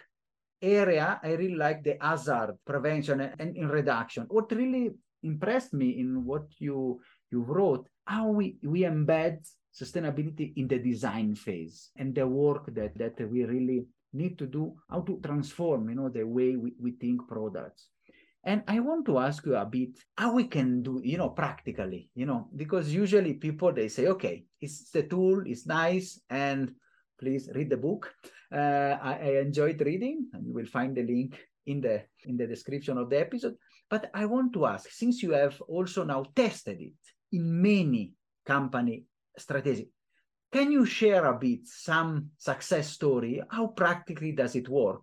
area 0.62 1.18
i 1.24 1.32
really 1.32 1.54
like 1.54 1.82
the 1.82 1.96
hazard 2.00 2.58
prevention 2.66 3.20
and 3.20 3.56
in 3.56 3.68
reduction. 3.68 4.26
What 4.28 4.52
really 4.52 4.90
impressed 5.22 5.72
me 5.72 6.00
in 6.00 6.24
what 6.24 6.44
you 6.58 7.00
you 7.30 7.42
wrote 7.42 7.88
how 8.04 8.28
we 8.28 8.56
we 8.62 8.82
embed 8.82 9.38
sustainability 9.72 10.52
in 10.56 10.66
the 10.66 10.78
design 10.78 11.34
phase 11.34 11.90
and 11.96 12.14
the 12.14 12.26
work 12.26 12.74
that 12.74 12.96
that 12.98 13.16
we 13.30 13.44
really 13.44 13.86
need 14.12 14.38
to 14.38 14.46
do, 14.46 14.74
how 14.88 15.00
to 15.02 15.20
transform, 15.24 15.88
you 15.88 15.94
know, 15.94 16.08
the 16.08 16.26
way 16.26 16.56
we, 16.56 16.74
we 16.80 16.92
think 16.92 17.26
products. 17.28 17.88
And 18.42 18.62
I 18.66 18.80
want 18.80 19.04
to 19.06 19.18
ask 19.18 19.44
you 19.44 19.54
a 19.54 19.66
bit 19.66 19.98
how 20.16 20.34
we 20.34 20.44
can 20.44 20.82
do, 20.82 21.00
you 21.04 21.18
know, 21.18 21.28
practically, 21.28 22.08
you 22.14 22.24
know, 22.24 22.48
because 22.56 22.92
usually 22.92 23.34
people 23.34 23.72
they 23.72 23.88
say, 23.88 24.06
okay, 24.06 24.44
it's 24.60 24.90
the 24.90 25.02
tool, 25.02 25.42
it's 25.44 25.66
nice, 25.66 26.20
and 26.30 26.72
please 27.18 27.50
read 27.54 27.68
the 27.68 27.76
book. 27.76 28.12
Uh, 28.50 28.96
I, 29.02 29.18
I 29.22 29.40
enjoyed 29.40 29.80
reading, 29.82 30.28
and 30.32 30.46
you 30.46 30.54
will 30.54 30.66
find 30.66 30.96
the 30.96 31.02
link 31.02 31.38
in 31.66 31.82
the 31.82 32.02
in 32.24 32.38
the 32.38 32.46
description 32.46 32.96
of 32.96 33.10
the 33.10 33.20
episode. 33.20 33.56
But 33.90 34.10
I 34.14 34.24
want 34.24 34.54
to 34.54 34.66
ask, 34.66 34.90
since 34.90 35.22
you 35.22 35.32
have 35.32 35.60
also 35.68 36.04
now 36.04 36.24
tested 36.34 36.80
it 36.80 36.94
in 37.32 37.60
many 37.60 38.14
company 38.46 39.04
strategies, 39.36 39.86
can 40.52 40.72
you 40.72 40.84
share 40.84 41.26
a 41.26 41.38
bit 41.38 41.66
some 41.66 42.30
success 42.38 42.90
story? 42.90 43.42
How 43.50 43.68
practically 43.68 44.32
does 44.32 44.56
it 44.56 44.68
work? 44.68 45.02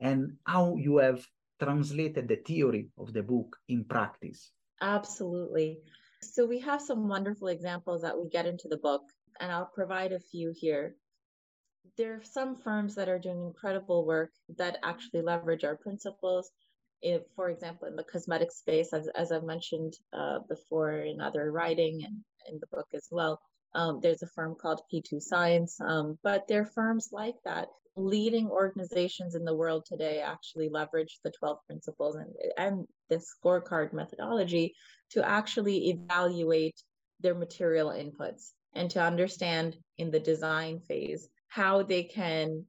And 0.00 0.36
how 0.44 0.76
you 0.76 0.98
have 0.98 1.26
translated 1.60 2.28
the 2.28 2.36
theory 2.36 2.88
of 2.98 3.12
the 3.12 3.22
book 3.22 3.56
in 3.68 3.84
practice? 3.84 4.52
Absolutely. 4.80 5.80
So 6.22 6.46
we 6.46 6.60
have 6.60 6.80
some 6.80 7.08
wonderful 7.08 7.48
examples 7.48 8.02
that 8.02 8.18
we 8.18 8.28
get 8.28 8.46
into 8.46 8.68
the 8.68 8.76
book, 8.76 9.02
and 9.40 9.50
I'll 9.50 9.70
provide 9.74 10.12
a 10.12 10.20
few 10.20 10.52
here. 10.54 10.96
There 11.96 12.14
are 12.14 12.24
some 12.24 12.56
firms 12.56 12.94
that 12.94 13.08
are 13.08 13.18
doing 13.18 13.42
incredible 13.42 14.06
work 14.06 14.30
that 14.56 14.78
actually 14.82 15.22
leverage 15.22 15.64
our 15.64 15.76
principles. 15.76 16.50
If, 17.02 17.22
for 17.36 17.50
example, 17.50 17.88
in 17.88 17.96
the 17.96 18.04
cosmetic 18.04 18.50
space, 18.50 18.92
as, 18.92 19.08
as 19.08 19.32
I've 19.32 19.44
mentioned 19.44 19.94
uh, 20.12 20.38
before 20.48 20.92
in 20.92 21.20
other 21.20 21.52
writing 21.52 22.02
and 22.04 22.16
in 22.48 22.58
the 22.60 22.66
book 22.68 22.86
as 22.94 23.08
well, 23.10 23.40
um, 23.74 24.00
there's 24.02 24.22
a 24.22 24.28
firm 24.28 24.54
called 24.54 24.82
P2 24.92 25.20
Science, 25.20 25.80
um, 25.80 26.18
but 26.22 26.46
there 26.48 26.62
are 26.62 26.66
firms 26.66 27.08
like 27.12 27.36
that. 27.44 27.68
Leading 27.96 28.48
organizations 28.48 29.34
in 29.36 29.44
the 29.44 29.54
world 29.54 29.84
today 29.86 30.20
actually 30.20 30.68
leverage 30.68 31.20
the 31.22 31.30
12 31.30 31.58
principles 31.66 32.16
and, 32.16 32.32
and 32.56 32.86
the 33.08 33.22
scorecard 33.22 33.92
methodology 33.92 34.74
to 35.10 35.26
actually 35.26 35.90
evaluate 35.90 36.80
their 37.20 37.34
material 37.34 37.90
inputs 37.90 38.50
and 38.74 38.90
to 38.90 39.02
understand 39.02 39.76
in 39.98 40.10
the 40.10 40.18
design 40.18 40.80
phase 40.80 41.28
how 41.46 41.82
they 41.82 42.02
can 42.02 42.64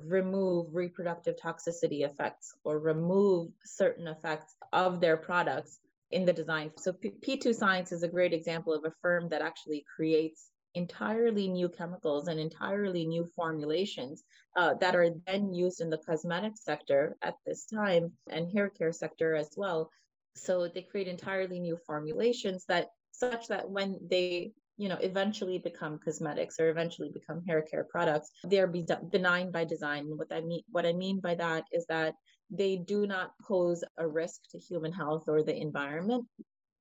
remove 0.00 0.66
reproductive 0.72 1.34
toxicity 1.36 2.04
effects 2.04 2.54
or 2.64 2.78
remove 2.78 3.50
certain 3.64 4.06
effects 4.06 4.54
of 4.72 5.00
their 5.00 5.16
products 5.16 5.80
in 6.12 6.24
the 6.24 6.32
design. 6.32 6.70
So 6.76 6.92
P- 6.92 7.36
2 7.36 7.52
Science 7.52 7.92
is 7.92 8.02
a 8.02 8.08
great 8.08 8.32
example 8.32 8.72
of 8.74 8.84
a 8.84 8.92
firm 9.02 9.28
that 9.30 9.42
actually 9.42 9.84
creates 9.96 10.50
entirely 10.74 11.48
new 11.48 11.68
chemicals 11.68 12.28
and 12.28 12.40
entirely 12.40 13.06
new 13.06 13.28
formulations 13.36 14.22
uh, 14.56 14.74
that 14.80 14.94
are 14.94 15.10
then 15.26 15.52
used 15.52 15.80
in 15.80 15.90
the 15.90 15.98
cosmetic 15.98 16.52
sector 16.56 17.16
at 17.22 17.34
this 17.46 17.66
time 17.66 18.12
and 18.30 18.50
hair 18.52 18.70
care 18.70 18.92
sector 18.92 19.34
as 19.34 19.50
well. 19.56 19.90
So 20.34 20.68
they 20.68 20.82
create 20.82 21.08
entirely 21.08 21.60
new 21.60 21.76
formulations 21.86 22.64
that 22.68 22.88
such 23.10 23.48
that 23.48 23.68
when 23.68 23.98
they 24.10 24.52
you 24.78 24.88
know 24.88 24.98
eventually 25.02 25.58
become 25.58 25.98
cosmetics 25.98 26.58
or 26.58 26.70
eventually 26.70 27.10
become 27.12 27.44
hair 27.44 27.60
care 27.62 27.84
products 27.84 28.30
they're 28.44 28.66
benign 28.66 29.50
by 29.50 29.64
design 29.64 30.06
what 30.16 30.32
i 30.32 30.40
mean 30.40 30.62
what 30.70 30.86
i 30.86 30.92
mean 30.92 31.20
by 31.20 31.34
that 31.34 31.64
is 31.72 31.84
that 31.86 32.14
they 32.50 32.76
do 32.76 33.06
not 33.06 33.32
pose 33.42 33.84
a 33.96 34.06
risk 34.06 34.40
to 34.50 34.58
human 34.58 34.92
health 34.92 35.24
or 35.28 35.42
the 35.42 35.56
environment 35.56 36.26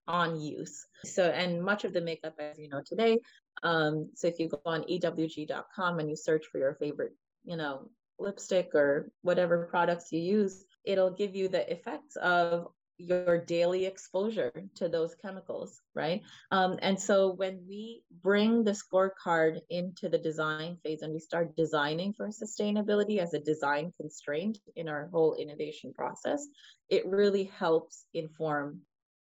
on 0.07 0.39
use. 0.39 0.85
So 1.05 1.25
and 1.29 1.63
much 1.63 1.83
of 1.85 1.93
the 1.93 2.01
makeup 2.01 2.35
as 2.39 2.57
you 2.57 2.69
know 2.69 2.81
today 2.85 3.19
um 3.63 4.09
so 4.15 4.27
if 4.27 4.39
you 4.39 4.49
go 4.49 4.61
on 4.65 4.83
ewg.com 4.83 5.99
and 5.99 6.09
you 6.09 6.15
search 6.15 6.45
for 6.47 6.57
your 6.57 6.75
favorite 6.75 7.13
you 7.45 7.57
know 7.57 7.89
lipstick 8.19 8.73
or 8.75 9.11
whatever 9.21 9.65
products 9.65 10.11
you 10.11 10.19
use 10.19 10.63
it'll 10.85 11.11
give 11.11 11.35
you 11.35 11.47
the 11.47 11.71
effects 11.71 12.15
of 12.15 12.67
your 13.07 13.37
daily 13.39 13.85
exposure 13.85 14.51
to 14.75 14.87
those 14.87 15.15
chemicals, 15.15 15.81
right? 15.95 16.21
Um, 16.51 16.77
and 16.81 16.99
so 16.99 17.33
when 17.33 17.63
we 17.67 18.03
bring 18.21 18.63
the 18.63 18.71
scorecard 18.71 19.59
into 19.69 20.09
the 20.09 20.17
design 20.17 20.77
phase 20.83 21.01
and 21.01 21.13
we 21.13 21.19
start 21.19 21.55
designing 21.55 22.13
for 22.13 22.27
sustainability 22.29 23.17
as 23.17 23.33
a 23.33 23.39
design 23.39 23.93
constraint 23.99 24.59
in 24.75 24.87
our 24.87 25.09
whole 25.11 25.35
innovation 25.35 25.93
process, 25.93 26.47
it 26.89 27.05
really 27.05 27.51
helps 27.57 28.05
inform 28.13 28.81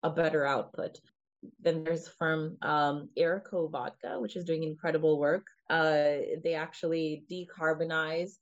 a 0.03 0.09
better 0.09 0.45
output. 0.45 0.99
Then 1.59 1.83
there's 1.83 2.07
from 2.07 2.57
um, 2.61 3.09
Airco 3.17 3.71
Vodka, 3.71 4.19
which 4.19 4.35
is 4.35 4.45
doing 4.45 4.63
incredible 4.63 5.19
work. 5.19 5.43
Uh, 5.69 6.17
they 6.43 6.53
actually 6.53 7.23
decarbonize 7.31 8.33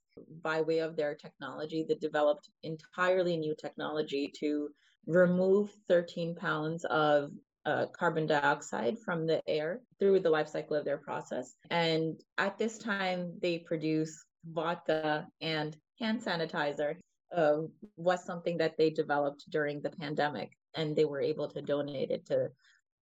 by 0.42 0.60
way 0.60 0.80
of 0.80 0.96
their 0.96 1.14
technology. 1.14 1.84
They 1.88 1.94
developed 1.94 2.50
entirely 2.62 3.36
new 3.36 3.54
technology 3.58 4.32
to 4.40 4.68
remove 5.06 5.70
13 5.88 6.34
pounds 6.34 6.84
of 6.84 7.30
uh, 7.66 7.86
carbon 7.86 8.26
dioxide 8.26 8.98
from 8.98 9.26
the 9.26 9.42
air 9.48 9.80
through 9.98 10.20
the 10.20 10.30
life 10.30 10.48
cycle 10.48 10.76
of 10.76 10.84
their 10.84 10.98
process. 10.98 11.54
And 11.70 12.20
at 12.38 12.58
this 12.58 12.78
time, 12.78 13.34
they 13.40 13.58
produce 13.58 14.24
vodka 14.44 15.26
and 15.40 15.76
hand 16.00 16.22
sanitizer. 16.22 16.96
Uh, 17.36 17.58
was 17.96 18.24
something 18.24 18.58
that 18.58 18.76
they 18.76 18.90
developed 18.90 19.44
during 19.50 19.80
the 19.80 19.90
pandemic, 19.90 20.50
and 20.74 20.96
they 20.96 21.04
were 21.04 21.20
able 21.20 21.46
to 21.46 21.62
donate 21.62 22.10
it 22.10 22.26
to 22.26 22.50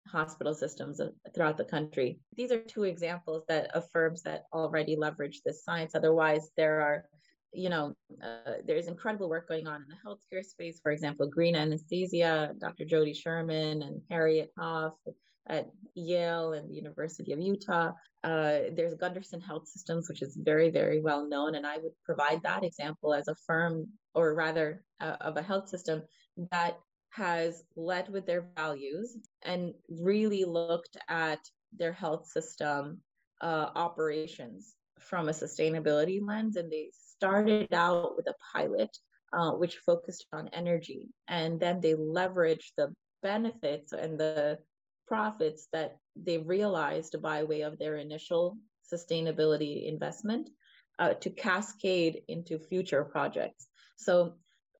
hospital 0.08 0.54
systems 0.54 1.02
throughout 1.34 1.58
the 1.58 1.66
country. 1.66 2.20
These 2.36 2.52
are 2.52 2.62
two 2.62 2.84
examples 2.84 3.44
that 3.48 3.76
of 3.76 3.90
firms 3.92 4.22
that 4.24 4.44
already 4.54 4.96
leverage 4.96 5.42
this 5.44 5.64
science. 5.64 5.96
Otherwise, 5.96 6.52
there 6.56 6.82
are 6.82 7.06
you 7.54 7.70
know, 7.70 7.94
uh, 8.24 8.54
there's 8.66 8.88
incredible 8.88 9.30
work 9.30 9.48
going 9.48 9.68
on 9.68 9.84
in 9.84 9.88
the 9.88 9.96
healthcare 10.06 10.44
space. 10.44 10.80
For 10.82 10.92
example, 10.92 11.28
Green 11.28 11.56
Anesthesia, 11.56 12.54
Dr. 12.60 12.86
Jodi 12.86 13.14
Sherman 13.14 13.82
and 13.82 14.02
Harriet 14.10 14.52
Hopf 14.58 14.96
at 15.48 15.70
Yale 15.96 16.54
and 16.54 16.70
the 16.70 16.76
University 16.76 17.34
of 17.34 17.40
Utah. 17.40 17.92
Uh, 18.24 18.60
there's 18.76 18.96
Gundersen 18.96 19.42
Health 19.42 19.68
Systems, 19.68 20.08
which 20.08 20.22
is 20.22 20.38
very, 20.40 20.70
very 20.70 21.02
well 21.02 21.28
known. 21.28 21.56
And 21.56 21.66
I 21.66 21.78
would 21.78 21.94
provide 22.06 22.42
that 22.44 22.64
example 22.64 23.14
as 23.14 23.28
a 23.28 23.36
firm, 23.48 23.88
or 24.14 24.34
rather, 24.34 24.84
uh, 25.00 25.18
of 25.20 25.38
a 25.38 25.42
health 25.42 25.68
system 25.68 26.04
that 26.52 26.78
has 27.10 27.64
led 27.76 28.08
with 28.08 28.26
their 28.26 28.48
values 28.56 29.18
and 29.42 29.74
really 29.90 30.46
looked 30.46 30.96
at 31.10 31.40
their 31.78 31.92
health 31.92 32.28
system 32.28 33.02
uh, 33.42 33.70
operations 33.76 34.76
from 35.00 35.28
a 35.28 35.34
sustainability 35.34 36.26
lens. 36.26 36.56
And 36.56 36.72
they 36.72 36.92
started 37.22 37.72
out 37.72 38.16
with 38.18 38.28
a 38.28 38.34
pilot 38.52 38.90
uh, 39.32 39.52
which 39.52 39.78
focused 39.78 40.26
on 40.34 40.50
energy, 40.54 41.08
and 41.28 41.60
then 41.60 41.80
they 41.80 41.94
leveraged 41.94 42.72
the 42.78 42.92
benefits 43.22 43.94
and 43.94 44.20
the 44.20 44.58
profits 45.08 45.68
that 45.72 45.98
they 46.16 46.40
realized 46.40 47.22
by 47.22 47.44
way 47.44 47.62
of 47.62 47.78
their 47.78 47.98
initial 47.98 48.58
sustainability 48.92 49.88
investment 49.88 50.50
uh, 50.98 51.14
to 51.14 51.30
cascade 51.30 52.24
into 52.28 52.58
future 52.58 53.04
projects. 53.04 53.68
So 53.98 54.34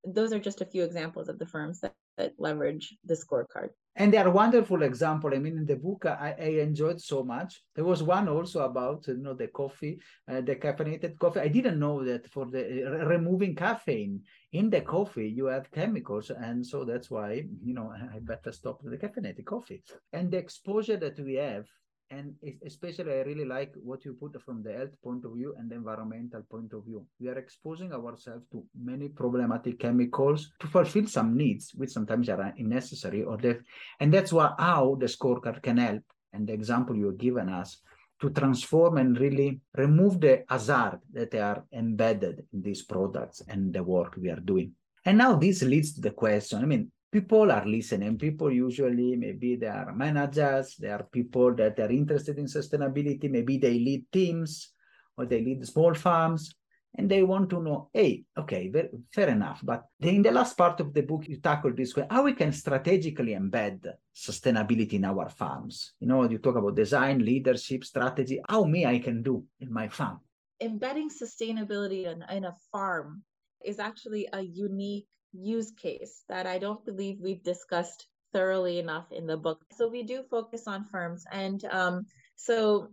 those 0.04 0.34
are 0.34 0.40
just 0.40 0.62
a 0.62 0.66
few 0.66 0.84
examples 0.84 1.30
of 1.30 1.38
the 1.38 1.46
firms 1.46 1.82
that, 1.82 1.94
that 2.22 2.34
leverage 2.38 2.86
the 3.10 3.18
scorecard 3.24 3.72
and 3.96 4.14
they 4.14 4.18
are 4.18 4.30
wonderful 4.30 4.84
example. 4.84 5.32
I 5.34 5.40
mean, 5.40 5.58
in 5.58 5.66
the 5.66 5.76
book, 5.76 6.06
I, 6.06 6.34
I, 6.40 6.46
enjoyed 6.62 7.02
so 7.02 7.24
much. 7.24 7.62
There 7.76 7.84
was 7.84 8.02
one 8.02 8.30
also 8.30 8.64
about 8.64 9.06
you 9.08 9.18
know 9.18 9.34
the 9.34 9.48
coffee, 9.48 10.00
uh, 10.32 10.42
the 10.42 10.56
caffeinated 10.56 11.20
coffee. 11.20 11.42
I 11.42 11.50
didn't 11.50 11.80
know 11.80 12.04
that 12.06 12.30
for 12.30 12.46
the 12.46 12.64
removing 13.06 13.54
caffeine 13.54 14.22
in 14.54 14.70
the 14.70 14.82
coffee, 14.82 15.30
you 15.30 15.46
have 15.48 15.72
chemicals, 15.72 16.30
and 16.30 16.66
so 16.66 16.86
that's 16.86 17.12
why 17.12 17.44
you 17.62 17.74
know 17.74 17.92
I 17.92 18.20
better 18.20 18.54
stop 18.54 18.80
the 18.82 18.98
caffeinated 18.98 19.46
coffee. 19.46 19.84
And 20.14 20.32
the 20.32 20.38
exposure 20.38 20.98
that 20.98 21.20
we 21.20 21.34
have 21.36 21.66
and 22.12 22.36
especially 22.66 23.14
i 23.14 23.22
really 23.30 23.46
like 23.46 23.74
what 23.82 24.04
you 24.06 24.14
put 24.14 24.40
from 24.44 24.62
the 24.62 24.74
health 24.74 24.96
point 25.04 25.24
of 25.26 25.34
view 25.34 25.56
and 25.58 25.72
the 25.72 25.76
environmental 25.76 26.44
point 26.52 26.74
of 26.74 26.84
view. 26.86 27.06
We 27.20 27.30
are 27.30 27.38
exposing 27.38 27.94
ourselves 27.94 28.46
to 28.52 28.64
many 28.80 29.08
problematic 29.08 29.80
chemicals 29.80 30.52
to 30.60 30.68
fulfill 30.68 31.08
some 31.08 31.36
needs 31.36 31.72
which 31.74 31.92
sometimes 31.92 32.30
are 32.30 32.54
unnecessary 32.58 33.24
or 33.24 33.38
that 33.38 33.60
and 34.00 34.14
that's 34.14 34.34
why 34.34 34.54
how 34.60 34.98
the 35.00 35.08
scorecard 35.08 35.64
can 35.64 35.78
help 35.78 36.04
and 36.34 36.48
the 36.48 36.54
example 36.54 36.96
you've 36.96 37.18
given 37.18 37.50
us 37.50 37.82
to 38.20 38.30
transform 38.30 38.98
and 38.98 39.20
really 39.20 39.60
remove 39.76 40.22
the 40.22 40.44
hazard 40.48 41.00
that 41.12 41.34
are 41.36 41.66
embedded 41.74 42.46
in 42.54 42.62
these 42.62 42.84
products 42.84 43.42
and 43.48 43.74
the 43.74 43.84
work 43.84 44.16
we 44.16 44.30
are 44.30 44.40
doing. 44.40 44.72
And 45.06 45.18
now 45.18 45.36
this 45.36 45.64
leads 45.64 45.94
to 45.94 46.02
the 46.02 46.12
question 46.12 46.62
i 46.62 46.66
mean 46.66 46.92
people 47.12 47.52
are 47.52 47.66
listening. 47.66 48.18
People 48.18 48.52
usually, 48.52 49.16
maybe 49.16 49.58
they 49.58 49.68
are 49.68 49.94
managers, 49.94 50.76
they 50.78 50.90
are 50.90 51.04
people 51.04 51.54
that 51.56 51.78
are 51.80 51.92
interested 51.92 52.40
in 52.40 52.46
sustainability, 52.46 53.30
maybe 53.30 53.58
they 53.58 53.74
lead 53.74 54.06
teams 54.12 54.72
or 55.18 55.26
they 55.26 55.42
lead 55.42 55.66
small 55.68 55.94
farms 55.94 56.56
and 56.96 57.10
they 57.10 57.24
want 57.24 57.50
to 57.50 57.62
know, 57.62 57.90
hey, 57.94 58.24
okay, 58.38 58.72
fair 59.14 59.30
enough. 59.30 59.62
But 59.64 59.86
in 60.00 60.22
the 60.22 60.32
last 60.32 60.58
part 60.58 60.80
of 60.80 60.94
the 60.94 61.02
book, 61.02 61.28
you 61.28 61.38
tackle 61.38 61.74
this 61.74 61.96
way, 61.96 62.06
how 62.10 62.24
we 62.24 62.34
can 62.34 62.52
strategically 62.52 63.34
embed 63.34 63.94
sustainability 64.16 64.94
in 64.94 65.06
our 65.06 65.30
farms. 65.30 65.94
You 66.00 66.08
know, 66.08 66.30
you 66.30 66.38
talk 66.38 66.56
about 66.56 66.76
design, 66.76 67.24
leadership, 67.24 67.84
strategy, 67.84 68.42
how 68.48 68.64
me 68.66 68.86
I 68.86 69.00
can 69.00 69.22
do 69.22 69.44
in 69.60 69.72
my 69.72 69.88
farm. 69.88 70.20
Embedding 70.62 71.10
sustainability 71.10 72.06
in, 72.06 72.24
in 72.36 72.46
a 72.46 72.56
farm 72.72 73.24
is 73.64 73.80
actually 73.80 74.28
a 74.34 74.42
unique 74.42 75.08
use 75.34 75.72
case 75.72 76.24
that 76.30 76.48
I 76.48 76.58
don't 76.58 76.86
believe 76.86 77.20
we've 77.20 77.44
discussed 77.44 78.08
thoroughly 78.34 78.80
enough 78.80 79.12
in 79.12 79.28
the 79.28 79.38
book. 79.38 79.62
So 79.78 79.88
we 79.88 80.04
do 80.04 80.24
focus 80.30 80.68
on 80.68 80.86
firms. 80.86 81.26
And 81.32 81.64
um, 81.66 82.06
so 82.36 82.90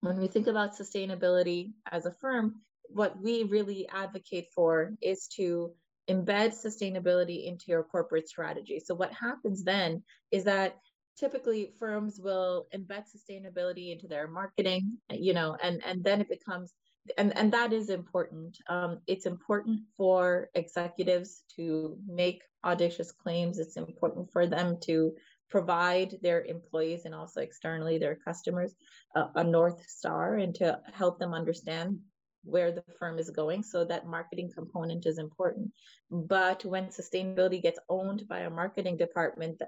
when 0.00 0.18
we 0.18 0.26
think 0.26 0.46
about 0.46 0.76
sustainability 0.76 1.72
as 1.90 2.06
a 2.06 2.12
firm, 2.12 2.56
what 2.88 3.20
we 3.20 3.44
really 3.44 3.88
advocate 3.88 4.48
for 4.54 4.92
is 5.00 5.28
to 5.36 5.72
embed 6.08 6.54
sustainability 6.54 7.46
into 7.46 7.64
your 7.68 7.82
corporate 7.82 8.28
strategy. 8.28 8.80
So 8.84 8.94
what 8.94 9.12
happens 9.12 9.64
then 9.64 10.02
is 10.30 10.44
that 10.44 10.76
typically 11.18 11.72
firms 11.78 12.20
will 12.22 12.66
embed 12.74 13.04
sustainability 13.04 13.92
into 13.92 14.06
their 14.06 14.28
marketing, 14.28 14.98
you 15.10 15.34
know, 15.34 15.56
and 15.62 15.82
and 15.84 16.04
then 16.04 16.20
it 16.20 16.28
becomes 16.28 16.72
and 17.18 17.36
and 17.36 17.52
that 17.52 17.72
is 17.72 17.90
important. 17.90 18.58
Um, 18.68 19.00
it's 19.06 19.26
important 19.26 19.80
for 19.96 20.50
executives 20.54 21.42
to 21.56 21.98
make 22.06 22.42
audacious 22.64 23.12
claims. 23.12 23.58
It's 23.58 23.76
important 23.76 24.30
for 24.32 24.46
them 24.46 24.78
to 24.82 25.14
provide 25.48 26.18
their 26.22 26.44
employees 26.44 27.04
and 27.04 27.14
also 27.14 27.40
externally 27.40 27.98
their 27.98 28.16
customers 28.16 28.74
a 29.14 29.44
north 29.44 29.88
star 29.88 30.34
and 30.34 30.54
to 30.56 30.80
help 30.92 31.18
them 31.18 31.32
understand 31.32 31.98
where 32.46 32.72
the 32.72 32.82
firm 32.98 33.18
is 33.18 33.30
going. 33.30 33.62
So 33.62 33.84
that 33.84 34.06
marketing 34.06 34.50
component 34.54 35.04
is 35.06 35.18
important. 35.18 35.72
But 36.10 36.64
when 36.64 36.86
sustainability 36.86 37.60
gets 37.60 37.78
owned 37.88 38.26
by 38.28 38.40
a 38.40 38.50
marketing 38.50 38.96
department, 38.96 39.60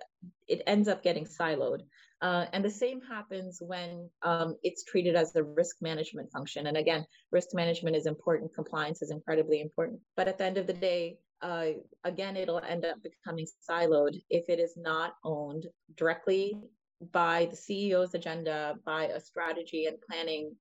it 0.47 0.63
ends 0.67 0.89
up 0.89 1.03
getting 1.03 1.27
siloed. 1.27 1.81
Uh, 2.21 2.47
and 2.53 2.65
the 2.65 2.71
same 2.71 3.01
happens 3.01 3.59
when 3.61 4.09
um, 4.23 4.57
it's 4.63 4.85
treated 4.85 5.17
as 5.17 5.35
a 5.37 5.43
risk 5.43 5.77
management 5.81 6.31
function. 6.33 6.67
And 6.67 6.77
again, 6.77 7.05
risk 7.31 7.49
management 7.55 7.97
is 7.97 8.07
important, 8.07 8.55
compliance 8.55 9.03
is 9.03 9.11
incredibly 9.11 9.61
important. 9.61 10.01
But 10.17 10.29
at 10.29 10.39
the 10.39 10.45
end 10.45 10.59
of 10.59 10.67
the 10.67 10.73
day, 10.73 11.19
uh, 11.43 11.67
again, 12.05 12.37
it'll 12.37 12.61
end 12.61 12.85
up 12.85 12.97
becoming 13.03 13.47
siloed 13.69 14.17
if 14.31 14.49
it 14.49 14.59
is 14.59 14.75
not 14.77 15.15
owned 15.25 15.67
directly 15.97 16.59
by 17.13 17.47
the 17.47 17.57
CEO's 17.57 18.15
agenda, 18.15 18.77
by 18.85 19.05
a 19.05 19.21
strategy 19.21 19.87
and 19.87 19.99
planning 20.01 20.57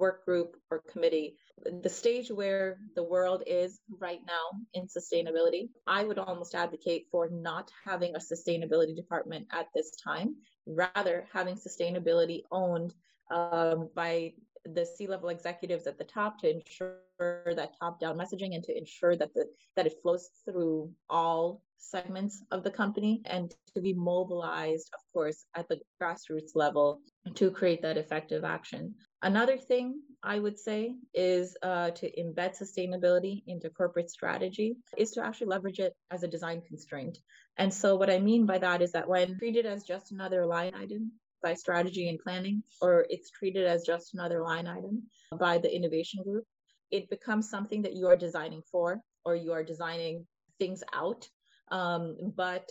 work 0.00 0.24
group 0.24 0.56
or 0.70 0.82
committee. 0.90 1.36
The 1.82 1.88
stage 1.88 2.30
where 2.30 2.78
the 2.96 3.04
world 3.04 3.42
is 3.46 3.80
right 3.98 4.20
now 4.26 4.58
in 4.74 4.86
sustainability, 4.86 5.68
I 5.86 6.04
would 6.04 6.18
almost 6.18 6.54
advocate 6.54 7.06
for 7.12 7.28
not 7.28 7.70
having 7.84 8.16
a 8.16 8.18
sustainability 8.18 8.96
department 8.96 9.46
at 9.52 9.66
this 9.74 9.90
time, 10.02 10.36
rather 10.66 11.26
having 11.32 11.56
sustainability 11.56 12.42
owned 12.50 12.94
um, 13.30 13.90
by 13.94 14.32
the 14.64 14.84
C-level 14.84 15.28
executives 15.28 15.86
at 15.86 15.98
the 15.98 16.04
top 16.04 16.38
to 16.40 16.50
ensure 16.50 16.98
that 17.18 17.78
top-down 17.78 18.16
messaging 18.16 18.54
and 18.54 18.64
to 18.64 18.76
ensure 18.76 19.16
that 19.16 19.32
the 19.34 19.46
that 19.76 19.86
it 19.86 19.94
flows 20.02 20.30
through 20.44 20.90
all 21.08 21.62
segments 21.78 22.42
of 22.50 22.62
the 22.62 22.70
company 22.70 23.22
and 23.24 23.54
to 23.74 23.80
be 23.80 23.94
mobilized, 23.94 24.90
of 24.94 25.00
course, 25.12 25.46
at 25.54 25.68
the 25.68 25.80
grassroots 26.00 26.54
level 26.54 27.00
to 27.34 27.50
create 27.50 27.82
that 27.82 27.96
effective 27.96 28.44
action. 28.44 28.94
Another 29.22 29.56
thing 29.56 30.00
I 30.22 30.38
would 30.38 30.58
say 30.58 30.94
is 31.14 31.56
uh, 31.62 31.90
to 31.90 32.10
embed 32.20 32.58
sustainability 32.58 33.42
into 33.46 33.68
corporate 33.70 34.10
strategy 34.10 34.76
is 34.96 35.10
to 35.12 35.24
actually 35.24 35.48
leverage 35.48 35.78
it 35.78 35.94
as 36.10 36.22
a 36.22 36.28
design 36.28 36.62
constraint. 36.62 37.18
And 37.58 37.72
so, 37.72 37.96
what 37.96 38.10
I 38.10 38.18
mean 38.18 38.46
by 38.46 38.58
that 38.58 38.80
is 38.80 38.92
that 38.92 39.08
when 39.08 39.38
treated 39.38 39.66
as 39.66 39.84
just 39.84 40.12
another 40.12 40.46
line 40.46 40.74
item 40.74 41.12
by 41.42 41.54
strategy 41.54 42.08
and 42.08 42.18
planning, 42.18 42.62
or 42.80 43.06
it's 43.10 43.30
treated 43.30 43.66
as 43.66 43.84
just 43.84 44.14
another 44.14 44.42
line 44.42 44.66
item 44.66 45.02
by 45.38 45.58
the 45.58 45.74
innovation 45.74 46.22
group, 46.22 46.44
it 46.90 47.10
becomes 47.10 47.48
something 47.50 47.82
that 47.82 47.94
you 47.94 48.06
are 48.08 48.16
designing 48.16 48.62
for 48.70 49.00
or 49.24 49.34
you 49.34 49.52
are 49.52 49.62
designing 49.62 50.26
things 50.58 50.82
out 50.92 51.28
um, 51.70 52.16
but 52.36 52.68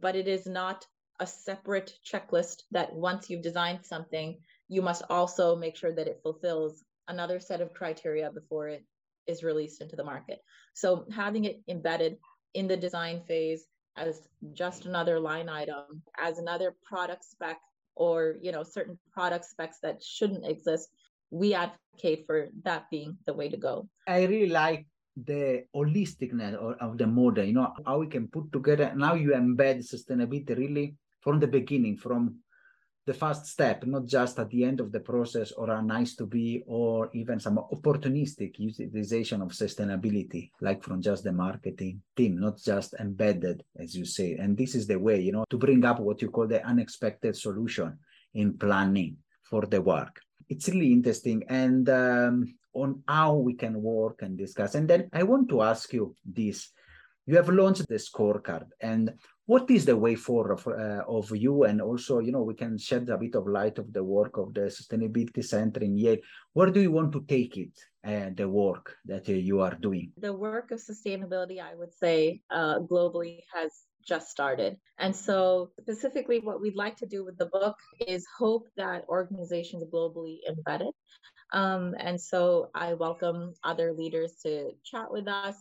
but 0.00 0.16
it 0.16 0.28
is 0.28 0.46
not 0.46 0.86
a 1.20 1.26
separate 1.26 1.92
checklist 2.04 2.62
that 2.70 2.92
once 2.92 3.28
you've 3.28 3.42
designed 3.42 3.84
something 3.84 4.38
you 4.68 4.82
must 4.82 5.02
also 5.10 5.56
make 5.56 5.76
sure 5.76 5.92
that 5.92 6.06
it 6.06 6.20
fulfills 6.22 6.84
another 7.08 7.40
set 7.40 7.60
of 7.60 7.74
criteria 7.74 8.30
before 8.30 8.68
it 8.68 8.84
is 9.26 9.42
released 9.42 9.80
into 9.80 9.96
the 9.96 10.04
market 10.04 10.40
so 10.74 11.04
having 11.14 11.44
it 11.44 11.60
embedded 11.68 12.16
in 12.54 12.66
the 12.66 12.76
design 12.76 13.22
phase 13.26 13.66
as 13.96 14.28
just 14.52 14.86
another 14.86 15.20
line 15.20 15.48
item 15.48 16.02
as 16.18 16.38
another 16.38 16.74
product 16.82 17.24
spec 17.24 17.58
or 17.94 18.36
you 18.40 18.52
know 18.52 18.62
certain 18.62 18.98
product 19.12 19.44
specs 19.44 19.78
that 19.82 20.02
shouldn't 20.02 20.46
exist 20.46 20.88
we 21.30 21.54
advocate 21.54 22.24
for 22.26 22.48
that 22.62 22.90
being 22.90 23.16
the 23.26 23.34
way 23.34 23.48
to 23.48 23.56
go 23.56 23.88
i 24.08 24.24
really 24.24 24.48
like 24.48 24.86
the 25.16 25.64
holisticness 25.74 26.54
of 26.80 26.98
the 26.98 27.06
model, 27.06 27.44
you 27.44 27.52
know, 27.52 27.72
how 27.84 27.98
we 27.98 28.06
can 28.06 28.28
put 28.28 28.52
together. 28.52 28.92
Now 28.96 29.14
you 29.14 29.30
embed 29.30 29.84
sustainability 29.84 30.56
really 30.56 30.96
from 31.20 31.38
the 31.38 31.46
beginning, 31.46 31.96
from 31.96 32.36
the 33.04 33.14
first 33.14 33.46
step, 33.46 33.84
not 33.84 34.06
just 34.06 34.38
at 34.38 34.48
the 34.50 34.64
end 34.64 34.78
of 34.78 34.92
the 34.92 35.00
process 35.00 35.50
or 35.52 35.70
a 35.70 35.82
nice 35.82 36.14
to 36.14 36.24
be 36.24 36.62
or 36.66 37.10
even 37.12 37.40
some 37.40 37.58
opportunistic 37.72 38.58
utilization 38.58 39.42
of 39.42 39.48
sustainability, 39.48 40.50
like 40.60 40.82
from 40.82 41.02
just 41.02 41.24
the 41.24 41.32
marketing 41.32 42.00
team, 42.16 42.38
not 42.38 42.58
just 42.58 42.94
embedded, 43.00 43.64
as 43.78 43.96
you 43.96 44.04
say. 44.04 44.36
And 44.36 44.56
this 44.56 44.74
is 44.74 44.86
the 44.86 44.98
way, 44.98 45.20
you 45.20 45.32
know, 45.32 45.44
to 45.50 45.58
bring 45.58 45.84
up 45.84 45.98
what 45.98 46.22
you 46.22 46.30
call 46.30 46.46
the 46.46 46.64
unexpected 46.64 47.36
solution 47.36 47.98
in 48.34 48.56
planning 48.56 49.16
for 49.42 49.66
the 49.66 49.82
work. 49.82 50.20
It's 50.48 50.68
really 50.68 50.92
interesting. 50.92 51.42
And 51.48 51.88
um, 51.88 52.54
on 52.74 53.02
how 53.06 53.34
we 53.34 53.54
can 53.54 53.82
work 53.82 54.22
and 54.22 54.38
discuss. 54.38 54.74
And 54.74 54.88
then 54.88 55.08
I 55.12 55.22
want 55.22 55.48
to 55.50 55.62
ask 55.62 55.92
you 55.92 56.16
this. 56.24 56.70
You 57.26 57.36
have 57.36 57.48
launched 57.48 57.86
the 57.88 57.96
scorecard 57.96 58.66
and 58.80 59.12
what 59.46 59.70
is 59.70 59.84
the 59.84 59.96
way 59.96 60.14
forward 60.14 60.52
of, 60.52 60.66
uh, 60.66 61.02
of 61.08 61.30
you? 61.36 61.64
And 61.64 61.80
also 61.80 62.20
you 62.20 62.32
know 62.32 62.42
we 62.42 62.54
can 62.54 62.78
shed 62.78 63.08
a 63.08 63.18
bit 63.18 63.34
of 63.34 63.46
light 63.46 63.78
of 63.78 63.92
the 63.92 64.04
work 64.04 64.36
of 64.38 64.54
the 64.54 64.62
sustainability 64.62 65.44
center 65.44 65.80
in 65.80 65.96
yale. 65.96 66.18
Where 66.52 66.70
do 66.70 66.80
you 66.80 66.92
want 66.92 67.12
to 67.12 67.24
take 67.26 67.56
it 67.56 67.78
uh, 68.04 68.30
the 68.34 68.48
work 68.48 68.96
that 69.06 69.28
uh, 69.28 69.32
you 69.32 69.60
are 69.60 69.74
doing? 69.74 70.12
The 70.18 70.32
work 70.32 70.70
of 70.70 70.80
sustainability 70.80 71.60
i 71.60 71.74
would 71.74 71.94
say 71.94 72.40
uh, 72.50 72.80
globally 72.80 73.40
has 73.52 73.72
just 74.06 74.30
started. 74.30 74.76
And 74.98 75.14
so, 75.14 75.70
specifically, 75.80 76.40
what 76.40 76.60
we'd 76.60 76.74
like 76.74 76.96
to 76.96 77.06
do 77.06 77.24
with 77.24 77.38
the 77.38 77.46
book 77.46 77.76
is 78.06 78.26
hope 78.36 78.66
that 78.76 79.04
organizations 79.08 79.84
globally 79.92 80.38
embed 80.50 80.80
it. 80.80 80.94
Um, 81.52 81.94
and 81.98 82.20
so 82.20 82.70
I 82.74 82.94
welcome 82.94 83.52
other 83.62 83.92
leaders 83.92 84.36
to 84.42 84.70
chat 84.84 85.12
with 85.12 85.28
us 85.28 85.54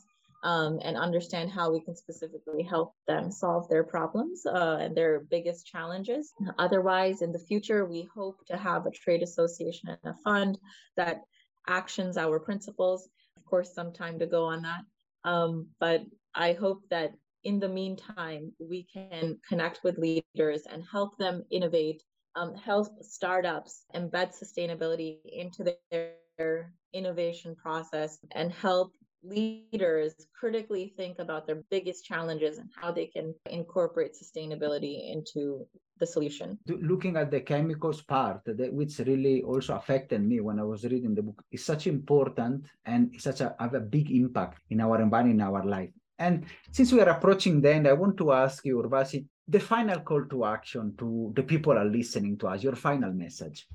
um, 0.43 0.79
and 0.83 0.97
understand 0.97 1.51
how 1.51 1.71
we 1.71 1.81
can 1.81 1.95
specifically 1.95 2.63
help 2.63 2.93
them 3.07 3.31
solve 3.31 3.69
their 3.69 3.83
problems 3.83 4.45
uh, 4.45 4.77
and 4.81 4.95
their 4.95 5.21
biggest 5.29 5.67
challenges. 5.67 6.33
Otherwise, 6.57 7.21
in 7.21 7.31
the 7.31 7.39
future, 7.39 7.85
we 7.85 8.09
hope 8.13 8.43
to 8.47 8.57
have 8.57 8.85
a 8.85 8.91
trade 8.91 9.21
association 9.21 9.89
and 9.89 10.15
a 10.15 10.17
fund 10.23 10.57
that 10.97 11.21
actions 11.67 12.17
our 12.17 12.39
principles. 12.39 13.07
Of 13.37 13.45
course, 13.45 13.73
some 13.73 13.93
time 13.93 14.19
to 14.19 14.25
go 14.25 14.45
on 14.45 14.63
that. 14.63 14.81
Um, 15.23 15.67
but 15.79 16.01
I 16.33 16.53
hope 16.53 16.81
that 16.89 17.11
in 17.43 17.59
the 17.59 17.69
meantime, 17.69 18.53
we 18.59 18.87
can 18.91 19.39
connect 19.47 19.83
with 19.83 19.97
leaders 19.97 20.63
and 20.71 20.83
help 20.91 21.17
them 21.17 21.43
innovate 21.51 22.03
um, 22.35 22.55
help 22.55 22.87
startups 23.03 23.83
embed 23.93 24.31
sustainability 24.31 25.17
into 25.25 25.63
their, 25.63 26.13
their 26.37 26.73
innovation 26.93 27.55
process 27.55 28.19
and 28.31 28.51
help 28.51 28.93
leaders 29.23 30.13
critically 30.37 30.93
think 30.97 31.19
about 31.19 31.45
their 31.45 31.63
biggest 31.69 32.05
challenges 32.05 32.57
and 32.57 32.69
how 32.75 32.91
they 32.91 33.05
can 33.05 33.33
incorporate 33.49 34.13
sustainability 34.13 35.11
into 35.11 35.67
the 35.99 36.07
solution. 36.07 36.57
Looking 36.67 37.15
at 37.17 37.29
the 37.29 37.41
chemicals 37.41 38.01
part, 38.01 38.41
that, 38.45 38.73
which 38.73 38.99
really 38.99 39.43
also 39.43 39.75
affected 39.75 40.21
me 40.23 40.39
when 40.39 40.59
I 40.59 40.63
was 40.63 40.83
reading 40.83 41.13
the 41.13 41.21
book, 41.21 41.43
is 41.51 41.63
such 41.63 41.87
important 41.87 42.65
and 42.85 43.13
such 43.19 43.41
a 43.41 43.55
have 43.59 43.75
a 43.75 43.79
big 43.79 44.11
impact 44.11 44.59
in 44.69 44.81
our 44.81 44.99
environment, 45.01 45.39
in 45.39 45.47
our 45.47 45.63
life. 45.63 45.91
And 46.17 46.45
since 46.71 46.91
we 46.91 47.01
are 47.01 47.09
approaching 47.09 47.61
the 47.61 47.73
end, 47.73 47.87
I 47.87 47.93
want 47.93 48.17
to 48.17 48.31
ask 48.31 48.65
you, 48.65 48.77
Urvashi, 48.77 49.25
the 49.47 49.59
final 49.59 49.99
call 50.01 50.25
to 50.25 50.45
action 50.45 50.95
to 50.97 51.31
the 51.35 51.43
people 51.43 51.73
are 51.77 51.85
listening 51.85 52.37
to 52.39 52.47
us, 52.47 52.63
your 52.63 52.75
final 52.75 53.11
message. 53.11 53.67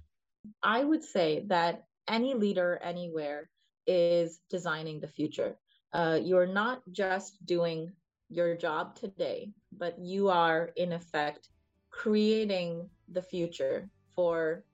I 0.63 0.85
would 0.85 1.03
say 1.03 1.45
that 1.49 1.85
any 2.09 2.35
leader 2.35 2.79
anywhere 2.83 3.51
is 3.87 4.41
designing 4.51 5.01
the 5.01 5.09
future. 5.09 5.57
Uh, 5.93 6.19
you're 6.23 6.47
not 6.47 6.83
just 6.93 7.45
doing 7.47 7.93
your 8.29 8.57
job 8.57 8.97
today, 8.97 9.51
but 9.77 9.99
you 9.99 10.29
are, 10.29 10.71
in 10.77 10.93
effect, 10.93 11.49
creating 11.91 12.89
the 13.13 13.23
future 13.23 13.89
for 14.15 14.65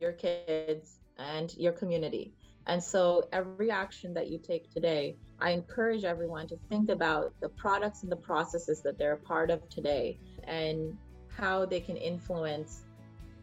your 0.00 0.12
kids 0.12 0.98
and 1.18 1.54
your 1.56 1.72
community. 1.72 2.32
And 2.66 2.82
so 2.82 3.28
every 3.32 3.70
action 3.70 4.14
that 4.14 4.28
you 4.28 4.38
take 4.38 4.70
today, 4.70 5.16
I 5.40 5.50
encourage 5.50 6.04
everyone 6.04 6.46
to 6.48 6.58
think 6.68 6.90
about 6.90 7.34
the 7.40 7.48
products 7.48 8.02
and 8.02 8.12
the 8.12 8.16
processes 8.16 8.82
that 8.82 8.98
they're 8.98 9.14
a 9.14 9.18
part 9.18 9.50
of 9.50 9.68
today 9.68 10.18
and 10.44 10.96
how 11.28 11.64
they 11.64 11.80
can 11.80 11.96
influence 11.96 12.82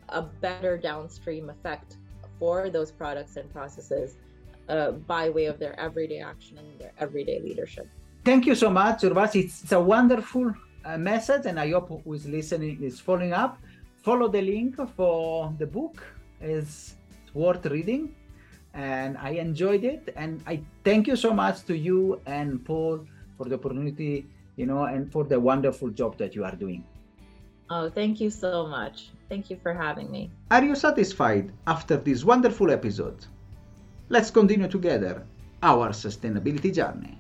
a 0.10 0.22
better 0.22 0.78
downstream 0.78 1.50
effect 1.50 1.98
for 2.40 2.70
those 2.70 2.92
products 2.92 3.36
and 3.36 3.52
processes 3.52 4.16
uh, 4.70 4.92
by 4.92 5.30
way 5.30 5.46
of 5.46 5.60
their 5.60 5.80
everyday 5.80 6.20
action 6.20 6.58
and 6.58 6.80
their 6.80 6.94
everyday 7.00 7.40
leadership. 7.42 7.88
Thank 8.24 8.46
you 8.46 8.56
so 8.56 8.70
much. 8.70 9.04
It's, 9.04 9.64
it's, 9.64 9.72
a 9.72 9.80
wonderful 9.80 10.54
uh, 10.84 10.98
message, 10.98 11.46
and 11.46 11.60
I 11.60 11.72
hope 11.72 12.04
who 12.04 12.14
is 12.14 12.26
listening 12.26 12.84
is 12.84 13.00
following 13.00 13.34
up. 13.34 13.60
Follow 14.04 14.28
the 14.28 14.42
link 14.42 14.76
for 14.96 15.54
the 15.58 15.66
book; 15.66 16.04
it's 16.42 16.96
worth 17.34 17.66
reading 17.66 18.14
and 18.78 19.18
I 19.18 19.32
enjoyed 19.32 19.84
it. 19.84 20.14
And 20.16 20.42
I 20.46 20.62
thank 20.84 21.08
you 21.08 21.16
so 21.16 21.34
much 21.34 21.66
to 21.66 21.76
you 21.76 22.22
and 22.26 22.64
Paul 22.64 23.06
for 23.38 23.46
the 23.46 23.56
opportunity, 23.56 24.28
you 24.56 24.66
know, 24.66 24.84
and 24.84 25.12
for 25.12 25.24
the 25.24 25.40
wonderful 25.40 25.90
job 25.90 26.18
that 26.18 26.36
you 26.36 26.46
are 26.46 26.56
doing. 26.56 26.84
Oh, 27.70 27.90
thank 27.90 28.22
you 28.22 28.30
so 28.30 28.68
much. 28.68 29.10
Thank 29.28 29.50
you 29.50 29.58
for 29.62 29.74
having 29.74 30.10
me. 30.10 30.32
Are 30.52 30.64
you 30.64 30.76
satisfied 30.76 31.52
after 31.66 31.98
this 31.98 32.24
wonderful 32.24 32.72
episode? 32.72 33.26
Let's 34.10 34.32
continue 34.32 34.70
together 34.70 35.24
our 35.62 35.90
sustainability 35.90 36.74
journey. 36.74 37.18